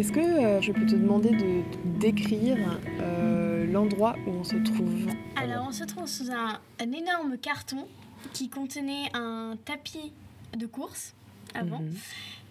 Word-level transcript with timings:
Est-ce 0.00 0.12
que 0.12 0.20
euh, 0.20 0.62
je 0.62 0.72
peux 0.72 0.86
te 0.86 0.94
demander 0.94 1.28
de 1.28 1.60
décrire 1.98 2.56
euh, 3.02 3.66
l'endroit 3.70 4.16
où 4.26 4.30
on 4.30 4.44
se 4.44 4.56
trouve? 4.56 4.94
Alors, 5.36 5.66
on 5.68 5.72
se 5.72 5.84
trouve 5.84 6.06
sous 6.06 6.30
un, 6.30 6.58
un 6.80 6.92
énorme 6.92 7.36
carton 7.36 7.86
qui 8.32 8.48
contenait 8.48 9.10
un 9.12 9.56
tapis 9.62 10.10
de 10.56 10.64
course 10.64 11.12
avant, 11.52 11.80
Mhm. 11.80 11.92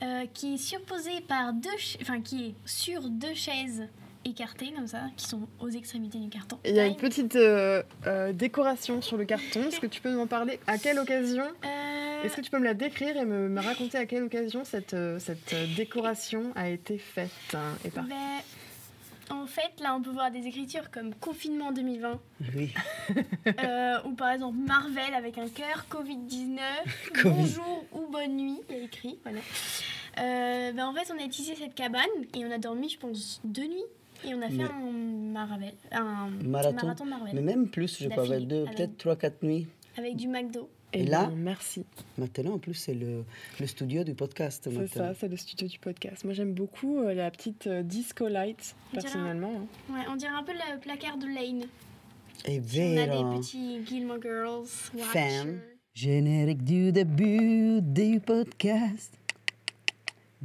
euh, 0.04 0.26
qui 0.32 0.54
est 0.54 0.58
surposé 0.58 1.22
par 1.28 1.54
deux, 1.54 1.70
enfin 2.04 2.22
qui 2.22 2.50
est 2.50 2.54
sur 2.66 3.10
deux 3.10 3.34
chaises 3.34 3.88
écartées 4.26 4.72
comme 4.76 4.86
ça, 4.86 5.02
qui 5.18 5.26
sont 5.26 5.48
aux 5.60 5.70
extrémités 5.70 6.20
du 6.20 6.30
carton. 6.30 6.60
Il 6.66 6.76
y 6.76 6.80
a 6.80 6.86
une 6.86 6.98
petite 6.98 7.36
décoration 8.34 9.02
sur 9.02 9.18
le 9.18 9.26
carton. 9.26 9.62
Est-ce 9.68 9.80
que 9.80 9.88
tu 9.88 10.02
peux 10.02 10.14
m'en 10.14 10.28
parler? 10.28 10.60
À 10.68 10.78
quelle 10.78 11.00
occasion? 11.00 11.46
Est-ce 12.24 12.36
que 12.36 12.42
tu 12.42 12.50
peux 12.52 12.60
me 12.60 12.66
la 12.66 12.74
décrire 12.74 13.16
et 13.18 13.26
me, 13.26 13.50
me 13.50 13.62
raconter 13.62 13.98
à 13.98 14.06
quelle 14.06 14.24
occasion 14.24 14.64
cette, 14.66 14.94
euh, 14.94 15.20
cette 15.20 15.54
euh, 15.54 15.66
décoration 15.76 16.52
a 16.56 16.70
été 16.70 16.98
faite 16.98 17.30
hein, 17.54 17.74
et 17.86 17.90
par... 17.90 18.04
ben, 18.06 18.16
en 19.32 19.46
fait, 19.46 19.80
là, 19.80 19.96
on 19.96 20.02
peut 20.02 20.10
voir 20.10 20.32
des 20.32 20.48
écritures 20.48 20.90
comme 20.90 21.14
confinement 21.14 21.72
2020, 21.72 22.20
Oui. 22.56 22.74
euh, 23.64 23.98
ou 24.06 24.14
par 24.14 24.32
exemple 24.32 24.58
Marvel 24.58 25.14
avec 25.16 25.38
un 25.38 25.48
cœur, 25.48 25.86
Covid-19, 25.92 26.58
Covid. 27.22 27.30
bonjour 27.36 27.86
ou 27.94 28.08
bonne 28.12 28.36
nuit, 28.36 28.60
il 28.70 28.76
y 28.76 28.80
a 28.80 28.84
écrit. 28.84 29.20
Voilà. 29.24 29.40
Euh, 30.20 30.72
ben, 30.72 30.86
en 30.88 30.94
fait, 30.94 31.14
on 31.16 31.24
a 31.24 31.28
tissé 31.30 31.54
cette 31.56 31.76
cabane 31.76 32.02
et 32.36 32.44
on 32.44 32.52
a 32.52 32.58
dormi, 32.58 32.90
je 32.90 32.98
pense, 32.98 33.40
deux 33.44 33.68
nuits. 33.68 33.84
Et 34.26 34.34
on 34.34 34.42
a 34.42 34.50
fait 34.50 34.56
Mais- 34.58 34.64
un, 34.64 34.92
Marvel, 34.92 35.74
un 35.94 36.30
Marathon. 36.44 36.74
marathon 36.88 37.06
Marvel 37.06 37.32
Mais 37.36 37.42
même 37.42 37.70
plus, 37.70 38.00
je 38.02 38.10
crois, 38.10 38.26
deux, 38.28 38.64
avec- 38.66 38.76
peut-être 38.76 38.98
3-4 38.98 39.32
nuits. 39.44 39.68
avec 39.98 40.16
du 40.18 40.28
McDo. 40.28 40.70
Et 40.94 41.02
Et 41.02 41.06
là 41.06 41.26
bien, 41.28 41.36
merci. 41.36 41.86
Maintenant, 42.18 42.54
en 42.54 42.60
plus, 42.60 42.74
c'est 42.74 42.94
le, 42.96 43.24
le 43.60 43.68
studio 43.68 44.04
du 44.04 44.16
podcast. 44.16 44.68
C'est 44.72 44.88
ça, 44.88 45.14
c'est 45.14 45.28
le 45.28 45.38
studio 45.38 45.68
du 45.68 45.78
podcast. 45.80 46.24
Moi, 46.26 46.34
j'aime 46.34 46.54
beaucoup 46.54 46.98
euh, 47.00 47.14
la 47.14 47.30
petite 47.30 47.68
euh, 47.68 47.84
disco 47.84 48.28
light, 48.28 48.76
On 48.94 48.98
dirait 48.98 48.98
un- 48.98 49.02
personnellement. 49.14 49.54
hein. 49.90 49.94
Ouais, 49.94 50.02
on 50.10 50.16
dirait 50.16 50.34
un 50.34 50.44
peu 50.44 50.54
le 50.54 50.80
placard 50.80 51.18
de 51.18 51.28
Lane. 51.28 51.66
È 52.46 52.62
Si 52.66 52.80
on 52.80 52.98
a 52.98 53.06
des 53.34 53.38
petits 53.40 53.86
Gilmore 53.86 54.22
Girls. 54.22 54.66
Fan. 54.68 55.48
Watcher. 55.48 55.60
Générique 55.94 56.64
du 56.64 56.92
début 56.92 57.82
du 57.82 58.20
podcast 58.22 59.14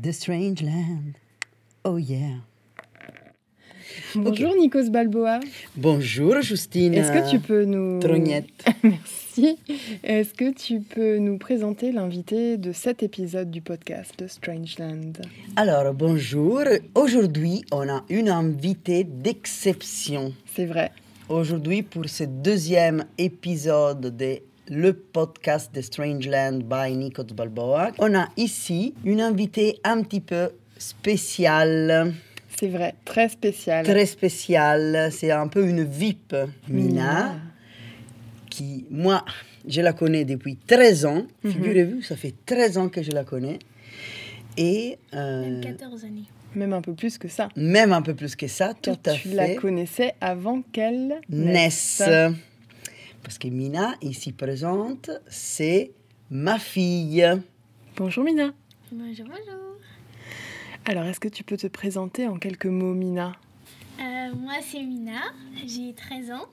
The 0.03 0.11
Strange 0.13 0.61
Land. 0.63 1.13
Oh 1.85 1.97
yeah. 1.99 2.39
Bonjour 4.15 4.55
Nikos 4.57 4.91
Balboa. 4.91 5.41
Bonjour 5.77 6.41
Justine. 6.41 6.95
Est-ce 6.95 7.13
que 7.13 7.31
tu 7.31 7.39
peux 7.39 7.65
nous... 7.65 7.99
Trognette. 8.01 8.47
Merci. 8.83 9.59
Est-ce 10.03 10.35
que 10.35 10.53
tu 10.53 10.81
peux 10.81 11.19
nous 11.19 11.39
présenter 11.39 11.93
l'invité 11.93 12.57
de 12.57 12.73
cet 12.73 13.03
épisode 13.03 13.51
du 13.51 13.61
podcast 13.61 14.27
Strangeland? 14.27 15.13
Alors, 15.57 15.93
bonjour. 15.93 16.63
Aujourd'hui, 16.95 17.65
on 17.73 17.89
a 17.89 18.05
une 18.09 18.29
invitée 18.29 19.05
d'exception. 19.05 20.33
C'est 20.47 20.67
vrai. 20.67 20.93
Aujourd'hui, 21.29 21.83
pour 21.83 22.09
ce 22.09 22.25
deuxième 22.25 23.07
épisode 23.19 24.17
de 24.17 24.41
le 24.69 24.93
podcast 24.93 25.75
de 25.75 25.81
Strangeland 25.81 26.61
by 26.61 26.95
Nikos 26.97 27.35
Balboa, 27.35 27.93
on 27.99 28.15
a 28.15 28.29
ici 28.37 28.95
une 29.05 29.21
invitée 29.21 29.79
un 29.85 30.03
petit 30.03 30.21
peu 30.21 30.51
spéciale, 30.79 32.15
C'est 32.59 32.69
vrai. 32.69 32.95
Très 33.05 33.29
spécial. 33.29 33.85
très 33.85 34.07
spéciale. 34.07 35.09
C'est 35.11 35.31
un 35.31 35.49
peu 35.49 35.67
une 35.69 35.83
VIP, 35.85 36.35
Mina, 36.69 36.85
Mina. 36.87 37.35
qui, 38.51 38.87
moi, 38.91 39.25
je 39.67 39.81
la 39.81 39.93
connais 39.93 40.25
depuis 40.25 40.57
13 40.57 41.05
ans. 41.07 41.27
Mhm. 41.43 41.51
Figurez-vous, 41.53 42.03
ça 42.03 42.17
fait 42.17 42.35
13 42.47 42.79
ans 42.79 42.89
que 42.89 43.03
je 43.03 43.11
la 43.11 43.25
connais. 43.25 43.59
Et 44.57 44.99
euh, 45.15 45.43
Même 45.43 45.61
14 45.61 46.05
années. 46.05 46.25
Même 46.55 46.73
un 46.73 46.81
peu 46.83 46.95
plus 46.95 47.19
que 47.19 47.27
ça. 47.27 47.49
même 47.57 47.93
un 47.93 48.03
peu 48.03 48.15
plus 48.15 48.37
que 48.37 48.47
ça, 48.47 48.73
tout 48.81 48.97
à 49.07 49.13
tu 49.13 49.29
fait. 49.29 49.35
la 49.35 49.55
connaissais 49.57 50.15
avant 50.21 50.63
qu'elle 50.63 51.21
naissent. 51.29 52.03
Parce 53.25 53.39
que 53.39 53.49
Mina, 53.49 53.95
ici 54.03 54.31
présente, 54.33 55.11
c'est 55.29 55.91
ma 56.31 56.61
fille. 56.61 57.27
Bonjour 57.97 58.23
Mina. 58.23 58.53
Bonjour, 58.93 59.27
bonjour. 59.27 59.74
Alors, 60.87 61.05
est-ce 61.05 61.21
que 61.21 61.29
tu 61.29 61.45
peux 61.45 61.57
te 61.57 61.67
présenter 61.67 62.29
en 62.29 62.37
quelques 62.39 62.67
mots, 62.67 62.93
Mina? 62.95 63.33
Euh, 64.01 64.35
moi, 64.35 64.55
c'est 64.61 64.83
Mina. 64.83 65.23
J'ai 65.67 65.95
13 65.95 66.31
ans. 66.33 66.47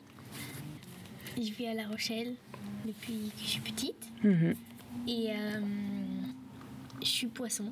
Je 1.37 1.51
vis 1.51 1.67
à 1.67 1.73
La 1.73 1.87
Rochelle 1.87 2.35
depuis 2.85 3.31
que 3.35 3.41
je 3.41 3.47
suis 3.47 3.61
petite. 3.61 4.09
Mhm. 4.23 4.55
Et 5.07 5.31
euh, 5.31 5.61
je 7.01 7.07
suis 7.07 7.27
poisson. 7.27 7.71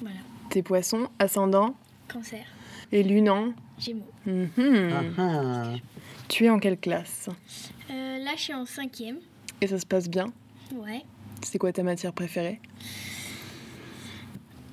Voilà. 0.00 0.18
Tes 0.50 0.62
poissons, 0.62 1.08
ascendant? 1.18 1.74
Cancer. 2.08 2.44
et 2.90 3.02
lunant. 3.02 3.52
Gémeaux. 3.78 4.10
Mhm. 4.24 4.90
Ah 4.92 5.02
ah. 5.18 5.72
Tu 6.28 6.44
es 6.44 6.50
en 6.50 6.58
quelle 6.58 6.78
classe? 6.78 7.28
Euh, 7.90 8.18
là, 8.18 8.32
je 8.36 8.40
suis 8.42 8.54
en 8.54 8.64
cinquième. 8.66 9.18
Et 9.60 9.66
ça 9.66 9.78
se 9.78 9.86
passe 9.86 10.08
bien? 10.08 10.26
Ouais. 10.74 11.02
C'est 11.42 11.58
quoi 11.58 11.72
ta 11.72 11.82
matière 11.82 12.12
préférée? 12.12 12.60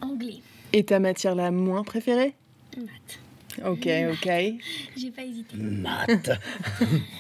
Anglais. 0.02 0.41
Et 0.74 0.84
ta 0.84 1.00
matière 1.00 1.36
la 1.36 1.52
moins 1.52 1.84
préférée? 1.84 2.36
Maths. 2.78 3.20
Ok, 3.66 3.88
ok. 4.12 4.30
J'ai 4.98 5.12
pas 5.12 5.24
hésité. 5.24 5.56
Maths. 5.58 6.31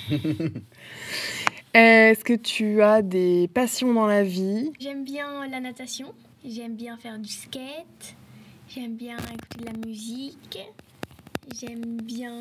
Est-ce 1.73 2.23
que 2.23 2.33
tu 2.33 2.81
as 2.81 3.01
des 3.01 3.49
passions 3.53 3.93
dans 3.93 4.07
la 4.07 4.23
vie? 4.23 4.71
J'aime 4.79 5.03
bien 5.03 5.47
la 5.47 5.59
natation. 5.59 6.13
J'aime 6.45 6.75
bien 6.75 6.97
faire 6.97 7.19
du 7.19 7.29
skate. 7.29 8.15
J'aime 8.69 8.95
bien 8.95 9.17
écouter 9.17 9.59
de 9.59 9.65
la 9.65 9.87
musique. 9.87 10.59
J'aime 11.59 12.01
bien 12.01 12.33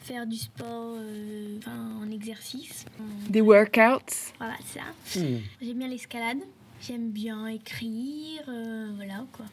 faire 0.00 0.26
du 0.26 0.36
sport 0.36 0.96
euh, 0.98 1.56
enfin, 1.58 1.98
en 2.02 2.10
exercice. 2.10 2.84
Des 3.28 3.40
workouts? 3.40 4.32
Voilà, 4.38 4.54
ça. 4.64 5.18
Hmm. 5.18 5.38
J'aime 5.60 5.78
bien 5.78 5.88
l'escalade. 5.88 6.38
J'aime 6.80 7.10
bien 7.10 7.46
écrire. 7.46 8.42
euh, 8.48 8.90
voilà, 8.96 9.24
quoi. 9.32 9.46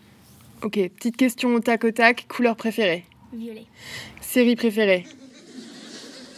Ok, 0.61 0.73
petite 0.73 1.15
question 1.15 1.55
au 1.55 1.61
tac 1.61 1.85
au 1.85 1.91
tac. 1.91 2.25
Couleur 2.27 2.57
préférée 2.57 3.05
Violet. 3.31 3.65
Série 4.21 4.57
préférée 4.57 5.05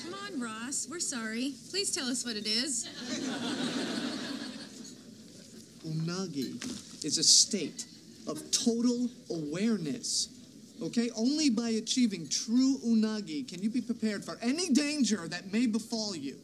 Come 0.04 0.14
on, 0.14 0.40
Ross. 0.40 0.88
We're 0.92 1.00
sorry. 1.00 1.56
Please 1.72 1.92
tell 1.92 2.08
us 2.08 2.24
what 2.24 2.36
it 2.36 2.46
is. 2.46 2.88
Unagi 5.84 6.54
is 7.04 7.18
a 7.18 7.24
state 7.24 7.86
of 8.28 8.40
total 8.52 9.10
awareness. 9.32 10.30
Okay? 10.84 11.10
Only 11.16 11.50
by 11.50 11.70
achieving 11.70 12.28
true 12.28 12.78
unagi 12.86 13.48
can 13.48 13.64
you 13.64 13.72
be 13.72 13.82
prepared 13.82 14.24
for 14.24 14.38
any 14.44 14.70
danger 14.70 15.28
that 15.30 15.52
may 15.52 15.66
befall 15.66 16.16
you. 16.16 16.36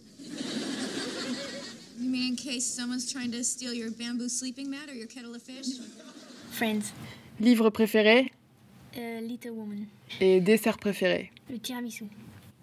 You 1.99 2.09
mean 2.09 2.29
in 2.29 2.35
case 2.35 2.65
someone's 2.65 3.11
trying 3.11 3.31
to 3.33 3.43
steal 3.43 3.73
your 3.73 3.91
bamboo 3.91 4.29
sleeping 4.29 4.71
mat 4.71 4.89
or 4.89 4.95
your 4.95 5.07
kettle 5.07 5.35
of 5.35 5.43
fish? 5.43 5.77
Friends. 6.49 6.91
Livre 7.39 7.69
préféré 7.69 8.31
Euh, 8.97 9.19
Little 9.21 9.51
Woman. 9.51 9.85
Et 10.21 10.39
dessert 10.41 10.77
préféré 10.77 11.31
Le 11.49 11.59
tiramisu. 11.59 12.05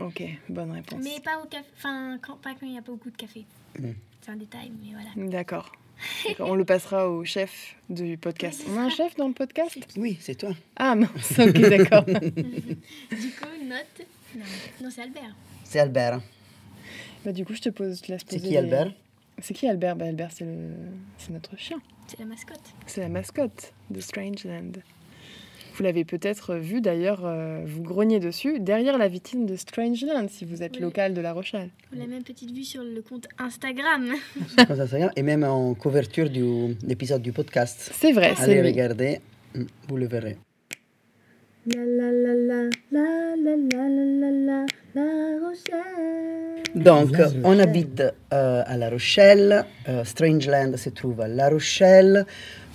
Ok, 0.01 0.23
bonne 0.49 0.73
réponse. 0.73 1.01
Mais 1.03 1.21
pas 1.23 1.39
au 1.43 1.47
café. 1.47 1.65
Enfin, 1.77 2.19
quand, 2.21 2.37
pas 2.41 2.51
quand 2.55 2.67
il 2.67 2.73
n'y 2.73 2.79
a 2.79 2.83
pas 2.83 2.91
beaucoup 2.93 3.11
de 3.11 3.17
café. 3.17 3.45
Mm. 3.79 3.91
C'est 4.21 4.31
un 4.33 4.37
détail, 4.37 4.73
mais 4.83 4.93
voilà. 4.93 5.11
D'accord. 5.31 5.71
On 6.41 6.55
le 6.57 6.65
passera 6.65 7.09
au 7.09 7.25
chef 7.25 7.77
du 7.89 8.19
podcast. 8.19 8.65
On 8.69 8.77
a 8.77 8.83
un 8.83 8.91
chef 8.91 9.15
dans 9.15 9.29
le 9.29 9.34
podcast 9.34 9.79
Oui, 9.97 10.17
c'est 10.21 10.34
toi. 10.34 10.51
Ah 10.77 10.97
mince, 10.97 11.39
ok, 11.39 11.53
d'accord. 11.53 12.05
Du 12.05 12.17
coup, 12.17 13.65
note. 13.65 14.07
Non, 14.34 14.45
non 14.83 14.91
c'est 14.91 15.03
Albert. 15.03 15.37
C'est 15.63 15.79
Albert. 15.79 16.21
bah, 17.25 17.31
du 17.31 17.45
coup, 17.45 17.55
je 17.55 17.61
te 17.61 17.69
pose, 17.69 17.99
je 17.99 18.03
te 18.03 18.11
laisse 18.13 18.23
C'est 18.27 18.37
poser 18.39 18.43
qui 18.49 18.51
les- 18.51 18.57
Albert? 18.59 18.93
C'est 19.41 19.55
qui 19.55 19.69
Albert? 19.69 19.97
Bah, 19.97 20.06
Albert, 20.06 20.31
c'est 20.33 20.45
le... 20.45 20.71
c'est 21.19 21.31
notre 21.31 21.57
chien. 21.59 21.78
C'est 22.07 22.19
la 22.21 22.27
mascotte. 22.27 22.60
C'est 22.86 23.01
la 23.01 23.09
mascotte 23.09 23.72
de 23.91 24.01
Strangeland. 24.01 24.72
Vous 25.77 25.83
l'avez 25.83 26.04
peut-être 26.04 26.54
vu 26.54 26.81
d'ailleurs, 26.81 27.22
euh, 27.25 27.63
vous 27.66 27.83
grognez 27.83 28.21
dessus, 28.21 28.60
derrière 28.60 28.97
la 28.97 29.09
vitrine 29.09 29.45
de 29.45 29.57
Strangeland, 29.57 30.28
si 30.28 30.45
vous 30.45 30.63
êtes 30.63 30.77
Oui. 30.77 30.83
local 30.83 31.15
de 31.15 31.21
La 31.21 31.33
Rochelle. 31.33 31.71
On 31.97 32.01
a 32.01 32.07
même 32.07 32.22
petite 32.22 32.53
vue 32.53 32.63
sur 32.63 32.84
le 32.84 33.03
compte 33.03 33.27
Instagram. 33.39 34.13
Et 35.16 35.22
même 35.22 35.42
en 35.42 35.75
couverture 35.75 36.31
du- 36.31 36.75
de 36.75 36.86
l'épisode 36.86 37.22
du 37.22 37.33
podcast. 37.33 37.91
C'est 37.92 38.13
vrai, 38.13 38.27
Allez 38.27 38.36
c'est 38.36 38.63
lui. 38.63 38.69
regarder, 38.71 39.21
vous 39.89 39.97
le 39.97 40.07
verrez. 40.07 40.36
La 41.66 41.81
la 41.83 42.11
la 42.13 42.34
la 42.34 42.69
la 42.93 43.37
la 43.37 43.57
la 43.57 43.89
la 43.89 44.31
la 44.31 44.66
la 44.95 45.39
Rochelle. 45.41 46.63
Donc, 46.75 47.16
on 47.43 47.59
habite 47.59 48.03
euh, 48.34 48.63
à 48.66 48.77
La 48.77 48.91
Rochelle. 48.91 49.65
Euh, 49.89 50.05
Strangeland 50.05 50.77
se 50.77 50.91
trouve 50.91 51.22
à 51.22 51.28
La 51.28 51.49
Rochelle. 51.49 52.27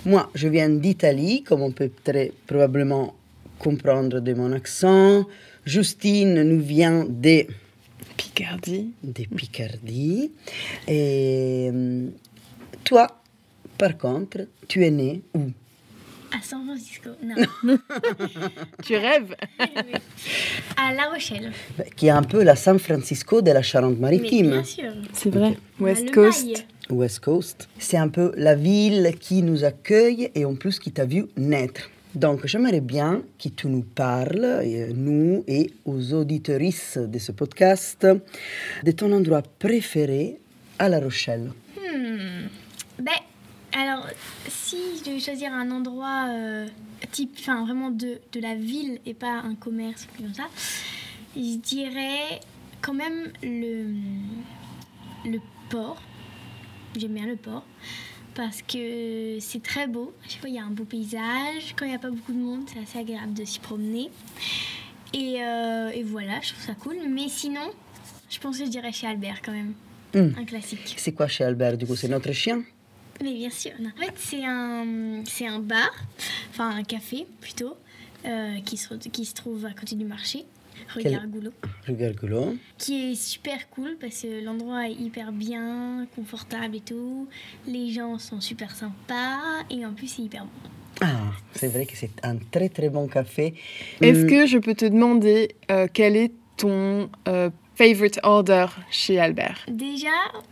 Moi, 0.04 0.28
je 0.34 0.48
viens 0.48 0.68
d'Italie, 0.68 1.44
comme 1.44 1.62
on 1.62 1.70
peut 1.70 1.92
très 2.02 2.32
probablement 2.48 3.14
comprendre 3.60 4.18
de 4.18 4.34
mon 4.34 4.50
accent. 4.50 5.24
Justine 5.64 6.42
nous 6.42 6.60
vient 6.60 7.04
de, 7.08 7.46
Picardie. 8.16 8.90
de 9.04 9.24
Picardie. 9.36 10.32
Et 10.88 11.70
euh, 11.72 12.08
toi, 12.82 13.06
par 13.78 13.96
contre, 13.96 14.48
tu 14.66 14.84
es 14.84 14.90
né 14.90 15.22
où? 15.32 15.52
À 16.36 16.42
San 16.42 16.64
Francisco. 16.64 17.10
Non. 17.22 17.76
Tu 18.84 18.96
rêves 18.96 19.34
à 20.76 20.92
La 20.94 21.10
Rochelle. 21.10 21.52
Qui 21.96 22.06
est 22.06 22.10
un 22.10 22.22
peu 22.22 22.42
la 22.42 22.56
San 22.56 22.78
Francisco 22.78 23.42
de 23.42 23.48
la 23.50 23.54
Mais 23.60 23.62
Charente-Maritime. 23.62 24.50
bien 24.50 24.64
sûr. 24.64 24.92
C'est 25.12 25.30
vrai. 25.30 25.56
West 25.80 26.06
le 26.06 26.12
Coast. 26.12 26.66
West 26.90 27.20
Coast. 27.20 27.68
C'est 27.78 27.96
un 27.96 28.08
peu 28.08 28.32
la 28.36 28.54
ville 28.54 29.14
qui 29.18 29.42
nous 29.42 29.64
accueille 29.64 30.30
et 30.34 30.44
en 30.44 30.54
plus 30.54 30.78
qui 30.78 30.92
t'a 30.92 31.04
vu 31.04 31.26
naître. 31.36 31.90
Donc 32.14 32.46
j'aimerais 32.46 32.80
bien 32.80 33.22
que 33.42 33.48
tu 33.48 33.68
nous 33.68 33.82
parles, 33.82 34.44
euh, 34.44 34.92
nous 34.94 35.44
et 35.46 35.72
aux 35.84 36.12
auditorices 36.12 36.98
de 36.98 37.18
ce 37.20 37.30
podcast, 37.30 38.04
de 38.82 38.90
ton 38.90 39.12
endroit 39.12 39.42
préféré 39.60 40.38
à 40.78 40.88
La 40.88 40.98
Rochelle. 40.98 41.52
Hmm. 41.76 42.48
Ben, 42.98 43.12
alors, 43.72 44.06
si 44.48 44.76
je 44.98 45.04
devais 45.04 45.20
choisir 45.20 45.52
un 45.52 45.70
endroit 45.70 46.26
euh, 46.28 46.68
type, 47.12 47.36
enfin 47.38 47.64
vraiment 47.64 47.90
de, 47.90 48.20
de 48.32 48.40
la 48.40 48.54
ville 48.54 49.00
et 49.06 49.14
pas 49.14 49.40
un 49.40 49.54
commerce 49.54 50.06
ou 50.06 50.22
comme 50.22 50.34
ça, 50.34 50.48
je 51.36 51.56
dirais 51.56 52.40
quand 52.80 52.94
même 52.94 53.32
le, 53.42 53.94
le 55.30 55.38
port. 55.68 56.00
J'aime 56.96 57.14
bien 57.14 57.26
le 57.26 57.36
port 57.36 57.64
parce 58.34 58.62
que 58.62 59.38
c'est 59.40 59.62
très 59.62 59.86
beau. 59.86 60.12
À 60.24 60.28
chaque 60.28 60.40
fois, 60.40 60.48
il 60.48 60.56
y 60.56 60.58
a 60.58 60.64
un 60.64 60.70
beau 60.70 60.84
paysage. 60.84 61.74
Quand 61.76 61.84
il 61.84 61.90
n'y 61.90 61.94
a 61.94 62.00
pas 62.00 62.10
beaucoup 62.10 62.32
de 62.32 62.38
monde, 62.38 62.62
c'est 62.72 62.80
assez 62.80 62.98
agréable 62.98 63.34
de 63.34 63.44
s'y 63.44 63.60
promener. 63.60 64.10
Et, 65.12 65.42
euh, 65.42 65.90
et 65.90 66.02
voilà, 66.02 66.40
je 66.40 66.52
trouve 66.52 66.64
ça 66.64 66.74
cool. 66.74 66.96
Mais 67.08 67.28
sinon, 67.28 67.70
je 68.28 68.38
pense 68.38 68.58
que 68.58 68.64
je 68.64 68.70
dirais 68.70 68.92
chez 68.92 69.06
Albert 69.06 69.42
quand 69.42 69.52
même. 69.52 69.74
Hmm. 70.14 70.36
Un 70.36 70.44
classique. 70.44 70.94
C'est 70.96 71.12
quoi 71.12 71.28
chez 71.28 71.44
Albert 71.44 71.76
du 71.76 71.86
coup? 71.86 71.94
C'est 71.94 72.08
notre 72.08 72.32
chien? 72.32 72.62
Mais 73.22 73.34
bien 73.34 73.50
sûr. 73.50 73.72
non. 73.80 73.90
En 73.98 74.02
fait, 74.02 74.14
c'est 74.16 74.44
un, 74.44 75.22
c'est 75.26 75.46
un 75.46 75.58
bar, 75.58 75.90
enfin 76.50 76.70
un 76.76 76.82
café 76.84 77.26
plutôt, 77.40 77.76
euh, 78.24 78.56
qui, 78.64 78.76
se, 78.76 78.94
qui 78.94 79.24
se 79.24 79.34
trouve 79.34 79.66
à 79.66 79.72
côté 79.72 79.94
du 79.96 80.04
marché, 80.04 80.44
rue 80.94 81.02
Gargoulot, 81.02 81.52
Regarde 81.86 82.16
que 82.16 82.26
là. 82.26 82.40
qui 82.78 83.12
est 83.12 83.14
super 83.14 83.68
cool 83.70 83.96
parce 84.00 84.22
que 84.22 84.42
l'endroit 84.44 84.88
est 84.88 84.94
hyper 84.94 85.32
bien, 85.32 86.06
confortable 86.16 86.76
et 86.76 86.80
tout. 86.80 87.28
Les 87.66 87.90
gens 87.92 88.18
sont 88.18 88.40
super 88.40 88.74
sympas 88.74 89.38
et 89.70 89.84
en 89.84 89.92
plus 89.92 90.08
c'est 90.08 90.22
hyper 90.22 90.44
bon. 90.44 90.50
Ah, 91.02 91.32
c'est 91.54 91.68
vrai 91.68 91.86
que 91.86 91.96
c'est 91.96 92.10
un 92.24 92.36
très 92.50 92.68
très 92.68 92.88
bon 92.90 93.06
café. 93.08 93.54
Est-ce 94.00 94.24
Hmm, 94.24 94.28
que 94.28 94.46
je 94.46 94.58
peux 94.58 94.74
te 94.74 94.84
demander 94.84 95.54
euh, 95.70 95.86
quel 95.92 96.16
est 96.16 96.32
ton 96.58 97.08
euh, 97.28 97.48
favorite 97.74 98.18
order 98.22 98.66
chez 98.90 99.18
Albert? 99.18 99.64
Déjà, 99.68 100.08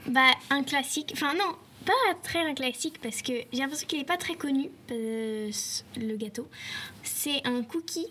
bah, 0.07 0.31
un 0.51 0.63
classique, 0.63 1.11
enfin 1.15 1.35
non, 1.35 1.55
pas 1.89 2.15
très 2.23 2.41
un 2.41 2.55
classique 2.55 3.01
parce 3.03 3.23
que 3.23 3.33
j'ai 3.53 3.59
l'impression 3.61 3.87
qu'il 3.87 3.99
n'est 3.99 4.05
pas 4.05 4.19
très 4.19 4.35
connu, 4.35 4.69
euh, 4.93 5.51
le 5.97 6.17
gâteau. 6.17 6.47
C'est 7.03 7.41
un 7.47 7.63
cookie 7.63 8.07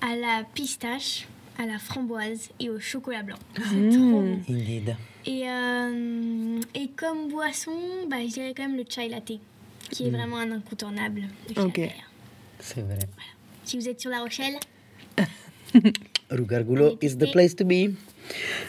à 0.00 0.14
la 0.16 0.44
pistache, 0.54 1.26
à 1.58 1.66
la 1.66 1.78
framboise 1.78 2.50
et 2.60 2.70
au 2.70 2.78
chocolat 2.78 3.22
blanc. 3.24 3.38
C'est 3.56 3.74
Mmh. 3.74 3.90
trop 3.90 4.20
bon. 4.20 4.38
Indeed. 4.48 4.96
Et, 5.26 5.48
euh, 5.48 6.60
et 6.74 6.88
comme 6.96 7.28
boisson, 7.28 7.72
bah, 8.08 8.18
je 8.22 8.32
dirais 8.32 8.54
quand 8.56 8.68
même 8.68 8.76
le 8.76 8.84
chai 8.88 9.08
latte, 9.08 9.32
qui 9.90 10.06
est 10.06 10.10
vraiment 10.10 10.36
un 10.38 10.52
incontournable 10.52 11.22
de 11.48 11.54
chez 11.54 11.60
Ok. 11.60 11.80
C'est 12.60 12.82
vrai. 12.82 12.98
Si 13.64 13.76
vous 13.78 13.88
êtes 13.88 14.00
sur 14.00 14.10
La 14.10 14.20
Rochelle, 14.20 14.54
Allez, 16.30 16.96
is 17.02 17.16
the 17.16 17.30
place 17.32 17.54
to 17.56 17.64
be. 17.64 17.94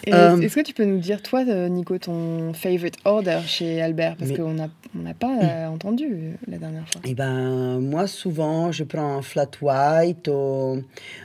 Et 0.06 0.14
Euh, 0.14 0.40
Est-ce 0.40 0.56
que 0.56 0.62
tu 0.62 0.74
peux 0.74 0.86
nous 0.86 1.00
dire, 1.00 1.22
toi, 1.22 1.44
euh, 1.48 1.68
Nico, 1.68 1.98
ton 1.98 2.54
favorite 2.54 2.98
order 3.06 3.40
chez 3.46 3.82
Albert? 3.82 4.16
Parce 4.18 4.32
qu'on 4.32 4.54
n'a 4.54 4.70
on 4.98 5.02
n'a 5.02 5.14
pas 5.14 5.38
euh, 5.44 5.68
entendu 5.68 6.38
la 6.48 6.58
dernière 6.58 6.88
fois. 6.88 7.02
Eh 7.04 7.14
ben, 7.16 7.80
moi, 7.80 8.08
souvent, 8.08 8.72
je 8.72 8.84
prends 8.84 9.18
un 9.18 9.22
flat 9.22 9.50
white 9.62 10.28
ou 10.30 10.82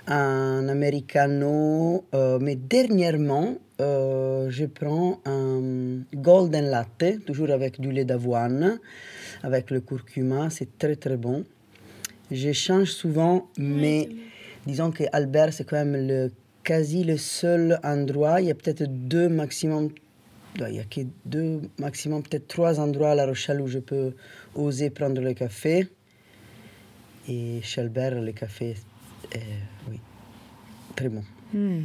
un 0.06 0.68
americano, 0.68 2.04
euh, 2.14 2.38
mais 2.40 2.56
dernièrement, 2.56 3.54
euh, 3.80 4.50
je 4.50 4.66
prends 4.66 5.20
un 5.24 6.00
golden 6.14 6.66
latte, 6.70 7.24
toujours 7.26 7.50
avec 7.50 7.80
du 7.80 7.92
lait 7.92 8.04
d'avoine, 8.04 8.78
avec 9.42 9.70
le 9.70 9.80
curcuma, 9.80 10.50
c'est 10.50 10.76
très 10.78 10.96
très 10.96 11.16
bon. 11.16 11.44
Je 12.30 12.52
change 12.52 12.90
souvent, 12.90 13.48
mais 13.56 14.08
disons 14.66 14.90
que 14.90 15.04
Albert, 15.12 15.52
c'est 15.52 15.64
quand 15.64 15.76
même 15.84 16.06
le, 16.06 16.30
quasi 16.64 17.04
le 17.04 17.16
seul 17.16 17.78
endroit, 17.82 18.40
il 18.40 18.48
y 18.48 18.50
a 18.50 18.54
peut-être 18.54 18.82
deux 18.84 19.28
maximum 19.28 19.90
Il 20.58 20.64
n'y 20.66 20.80
a 20.80 20.84
que 20.84 21.00
deux, 21.24 21.60
maximum 21.78 22.22
peut-être 22.22 22.48
trois 22.48 22.80
endroits 22.80 23.10
à 23.12 23.14
La 23.14 23.26
Rochelle 23.26 23.60
où 23.60 23.68
je 23.68 23.78
peux 23.78 24.14
oser 24.54 24.90
prendre 24.90 25.20
le 25.20 25.32
café. 25.32 25.86
Et 27.28 27.60
chez 27.62 27.80
Albert, 27.82 28.20
le 28.20 28.32
café 28.32 28.74
est, 29.32 29.38
oui, 29.88 30.00
très 30.96 31.08
bon. 31.08 31.22
Hmm. 31.54 31.82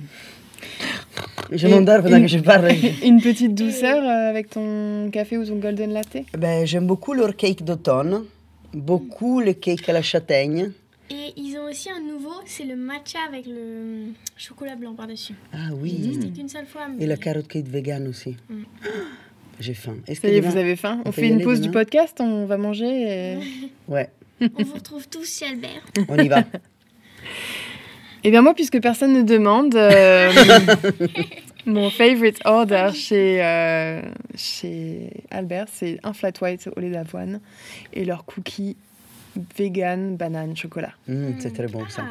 Je 1.51 1.67
m'endors 1.67 2.01
pendant 2.01 2.17
une- 2.17 2.23
que 2.23 2.27
je 2.29 2.39
parle. 2.39 2.71
Une 3.03 3.21
petite 3.21 3.53
douceur 3.53 4.01
euh, 4.03 4.29
avec 4.29 4.49
ton 4.49 5.09
café 5.11 5.37
ou 5.37 5.45
ton 5.45 5.57
golden 5.57 5.91
latte? 5.91 6.17
Ben, 6.37 6.65
J'aime 6.65 6.87
beaucoup 6.87 7.13
leur 7.13 7.35
cake 7.35 7.63
d'automne, 7.63 8.23
beaucoup 8.73 9.41
le 9.41 9.53
cake 9.53 9.87
à 9.89 9.93
la 9.93 10.01
châtaigne. 10.01 10.71
et 11.11 11.33
ils 11.37 11.54
ont 11.54 11.54
aussi 11.75 11.89
un 11.89 11.99
nouveau, 11.99 12.33
c'est 12.45 12.63
le 12.63 12.77
matcha 12.77 13.19
avec 13.27 13.45
le 13.47 14.05
chocolat 14.37 14.77
blanc 14.77 14.93
par-dessus. 14.93 15.33
Ah 15.51 15.57
J'ai 15.67 15.73
oui, 15.73 16.09
testé 16.13 16.29
qu'une 16.31 16.47
seule 16.47 16.65
fois. 16.65 16.87
Mais... 16.87 17.03
et 17.03 17.07
la 17.07 17.17
carotte 17.17 17.49
cake 17.49 17.67
vegan 17.67 18.07
aussi. 18.07 18.37
Mm. 18.49 18.63
J'ai 19.59 19.73
faim. 19.73 19.97
Est-ce 20.07 20.21
demain- 20.25 20.49
vous 20.49 20.57
avez 20.57 20.77
faim 20.77 21.01
on 21.05 21.11
fait 21.11 21.27
une 21.27 21.41
pause 21.41 21.59
du 21.59 21.71
podcast, 21.71 22.17
on 22.21 22.45
va 22.45 22.55
manger 22.57 22.85
et... 22.85 23.37
Ouais, 23.89 24.09
On 24.41 24.63
vous 24.63 24.73
retrouve 24.73 25.07
tous 25.09 25.39
chez 25.39 25.47
Albert. 25.47 25.83
on 26.07 26.17
y 26.17 26.29
va. 26.29 26.43
Eh 28.23 28.31
bien 28.31 28.41
moi, 28.41 28.53
puisque 28.53 28.79
personne 28.81 29.11
ne 29.11 29.21
demande, 29.21 29.75
euh, 29.75 30.31
mon 31.65 31.89
favorite 31.89 32.39
order 32.45 32.91
chez, 32.93 33.43
euh, 33.43 34.01
chez 34.35 35.09
Albert, 35.29 35.67
c'est 35.73 35.99
un 36.03 36.13
flat 36.13 36.31
white 36.41 36.69
au 36.73 36.79
lait 36.79 36.89
d'avoine 36.89 37.41
et 37.91 38.05
leur 38.05 38.23
cookie 38.23 38.77
vegan 39.57 40.17
banane 40.17 40.55
chocolat. 40.55 40.93
Mm, 41.07 41.39
c'est 41.39 41.53
très 41.53 41.67
bon 41.67 41.87
ça. 41.89 42.03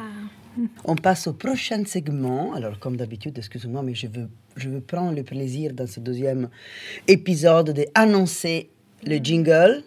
On 0.85 0.95
passe 0.95 1.27
au 1.27 1.33
prochain 1.33 1.83
segment. 1.85 2.53
Alors, 2.53 2.79
comme 2.79 2.95
d'habitude, 2.95 3.37
excusez-moi, 3.37 3.83
mais 3.83 3.93
je 3.93 4.07
veux, 4.07 4.29
je 4.55 4.69
veux 4.69 4.79
prendre 4.79 5.15
le 5.15 5.23
plaisir 5.23 5.73
dans 5.73 5.87
ce 5.87 5.99
deuxième 5.99 6.49
épisode 7.07 7.71
d'annoncer 7.71 8.69
le 9.05 9.17
jingle. 9.17 9.83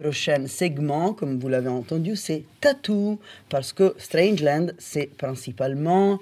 Prochain 0.00 0.46
segment, 0.46 1.12
comme 1.12 1.38
vous 1.38 1.48
l'avez 1.48 1.68
entendu, 1.68 2.16
c'est 2.16 2.44
Tattoo, 2.60 3.18
parce 3.48 3.72
que 3.72 3.94
Strangeland, 3.98 4.68
c'est 4.78 5.06
principalement 5.16 6.20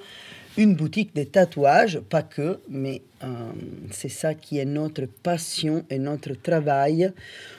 une 0.56 0.75
boutique 0.75 1.14
de 1.14 1.25
tatouages, 1.25 2.00
pas 2.00 2.23
que, 2.23 2.61
mais 2.68 3.02
euh, 3.25 3.26
c'est 3.90 4.09
ça 4.09 4.35
qui 4.35 4.59
est 4.59 4.64
notre 4.64 5.06
passion 5.06 5.85
et 5.88 5.99
notre 5.99 6.35
travail. 6.35 7.12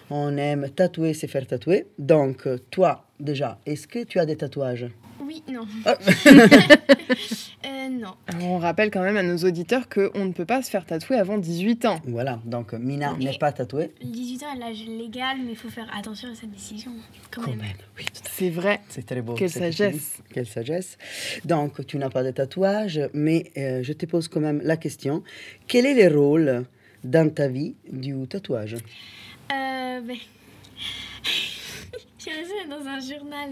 On 0.09 0.37
aime 0.37 0.69
tatouer, 0.69 1.13
c'est 1.13 1.27
faire 1.27 1.47
tatouer. 1.47 1.87
Donc, 1.97 2.47
toi, 2.69 3.05
déjà, 3.19 3.59
est-ce 3.65 3.87
que 3.87 4.03
tu 4.03 4.19
as 4.19 4.25
des 4.25 4.35
tatouages? 4.35 4.87
Oui, 5.25 5.43
non. 5.51 5.65
Ah. 5.85 5.97
Euh, 7.65 7.87
non. 7.87 8.15
Alors, 8.27 8.43
on 8.51 8.57
rappelle 8.57 8.91
quand 8.91 9.01
même 9.01 9.15
à 9.15 9.23
nos 9.23 9.37
auditeurs 9.37 9.87
qu'on 9.87 10.25
ne 10.25 10.33
peut 10.33 10.43
pas 10.45 10.61
se 10.61 10.69
faire 10.69 10.85
tatouer 10.85 11.15
avant 11.17 11.37
18 11.37 11.85
ans. 11.85 12.01
Voilà, 12.05 12.39
donc 12.43 12.73
Mina 12.73 13.13
Mais- 13.17 13.25
n'est 13.25 13.37
pas 13.37 13.53
tatouée. 13.53 13.91
Le 14.01 14.07
18 14.07 14.43
ans 14.43 14.53
est 14.55 14.59
l'âge 14.59 14.83
légal, 14.85 15.37
mais 15.45 15.51
il 15.51 15.55
faut 15.57 15.69
faire 15.69 15.87
attention 15.97 16.29
à 16.29 16.35
sa 16.35 16.45
décision. 16.47 16.91
Quand 17.31 17.41
Quand 17.43 17.51
même. 17.51 17.59
même, 17.61 17.77
oui. 17.97 18.05
C'est 18.35 18.49
vrai. 18.49 18.81
C'est 18.89 19.05
très 19.05 19.21
beau. 19.21 19.35
Quelle 19.35 19.49
sagesse. 19.49 20.21
Quelle 20.33 20.45
sagesse. 20.47 20.97
Donc, 21.45 21.85
tu 21.87 21.97
n'as 21.97 22.09
pas 22.09 22.23
de 22.23 22.31
tatouage, 22.31 22.99
mais 23.13 23.49
euh, 23.57 23.81
je 23.81 23.93
te 23.93 24.05
pose 24.05 24.27
quand 24.27 24.41
même 24.41 24.59
la 24.63 24.75
question. 24.75 25.23
Quel 25.67 25.85
est 25.85 26.09
le 26.09 26.17
rôle 26.19 26.65
dans 27.05 27.33
ta 27.33 27.47
vie 27.47 27.75
du 27.89 28.13
tatouage? 28.27 28.73
Euh, 29.53 30.01
ben... 30.01 30.17
D'être 32.25 32.69
dans 32.69 32.85
un 32.87 32.99
journal. 32.99 33.49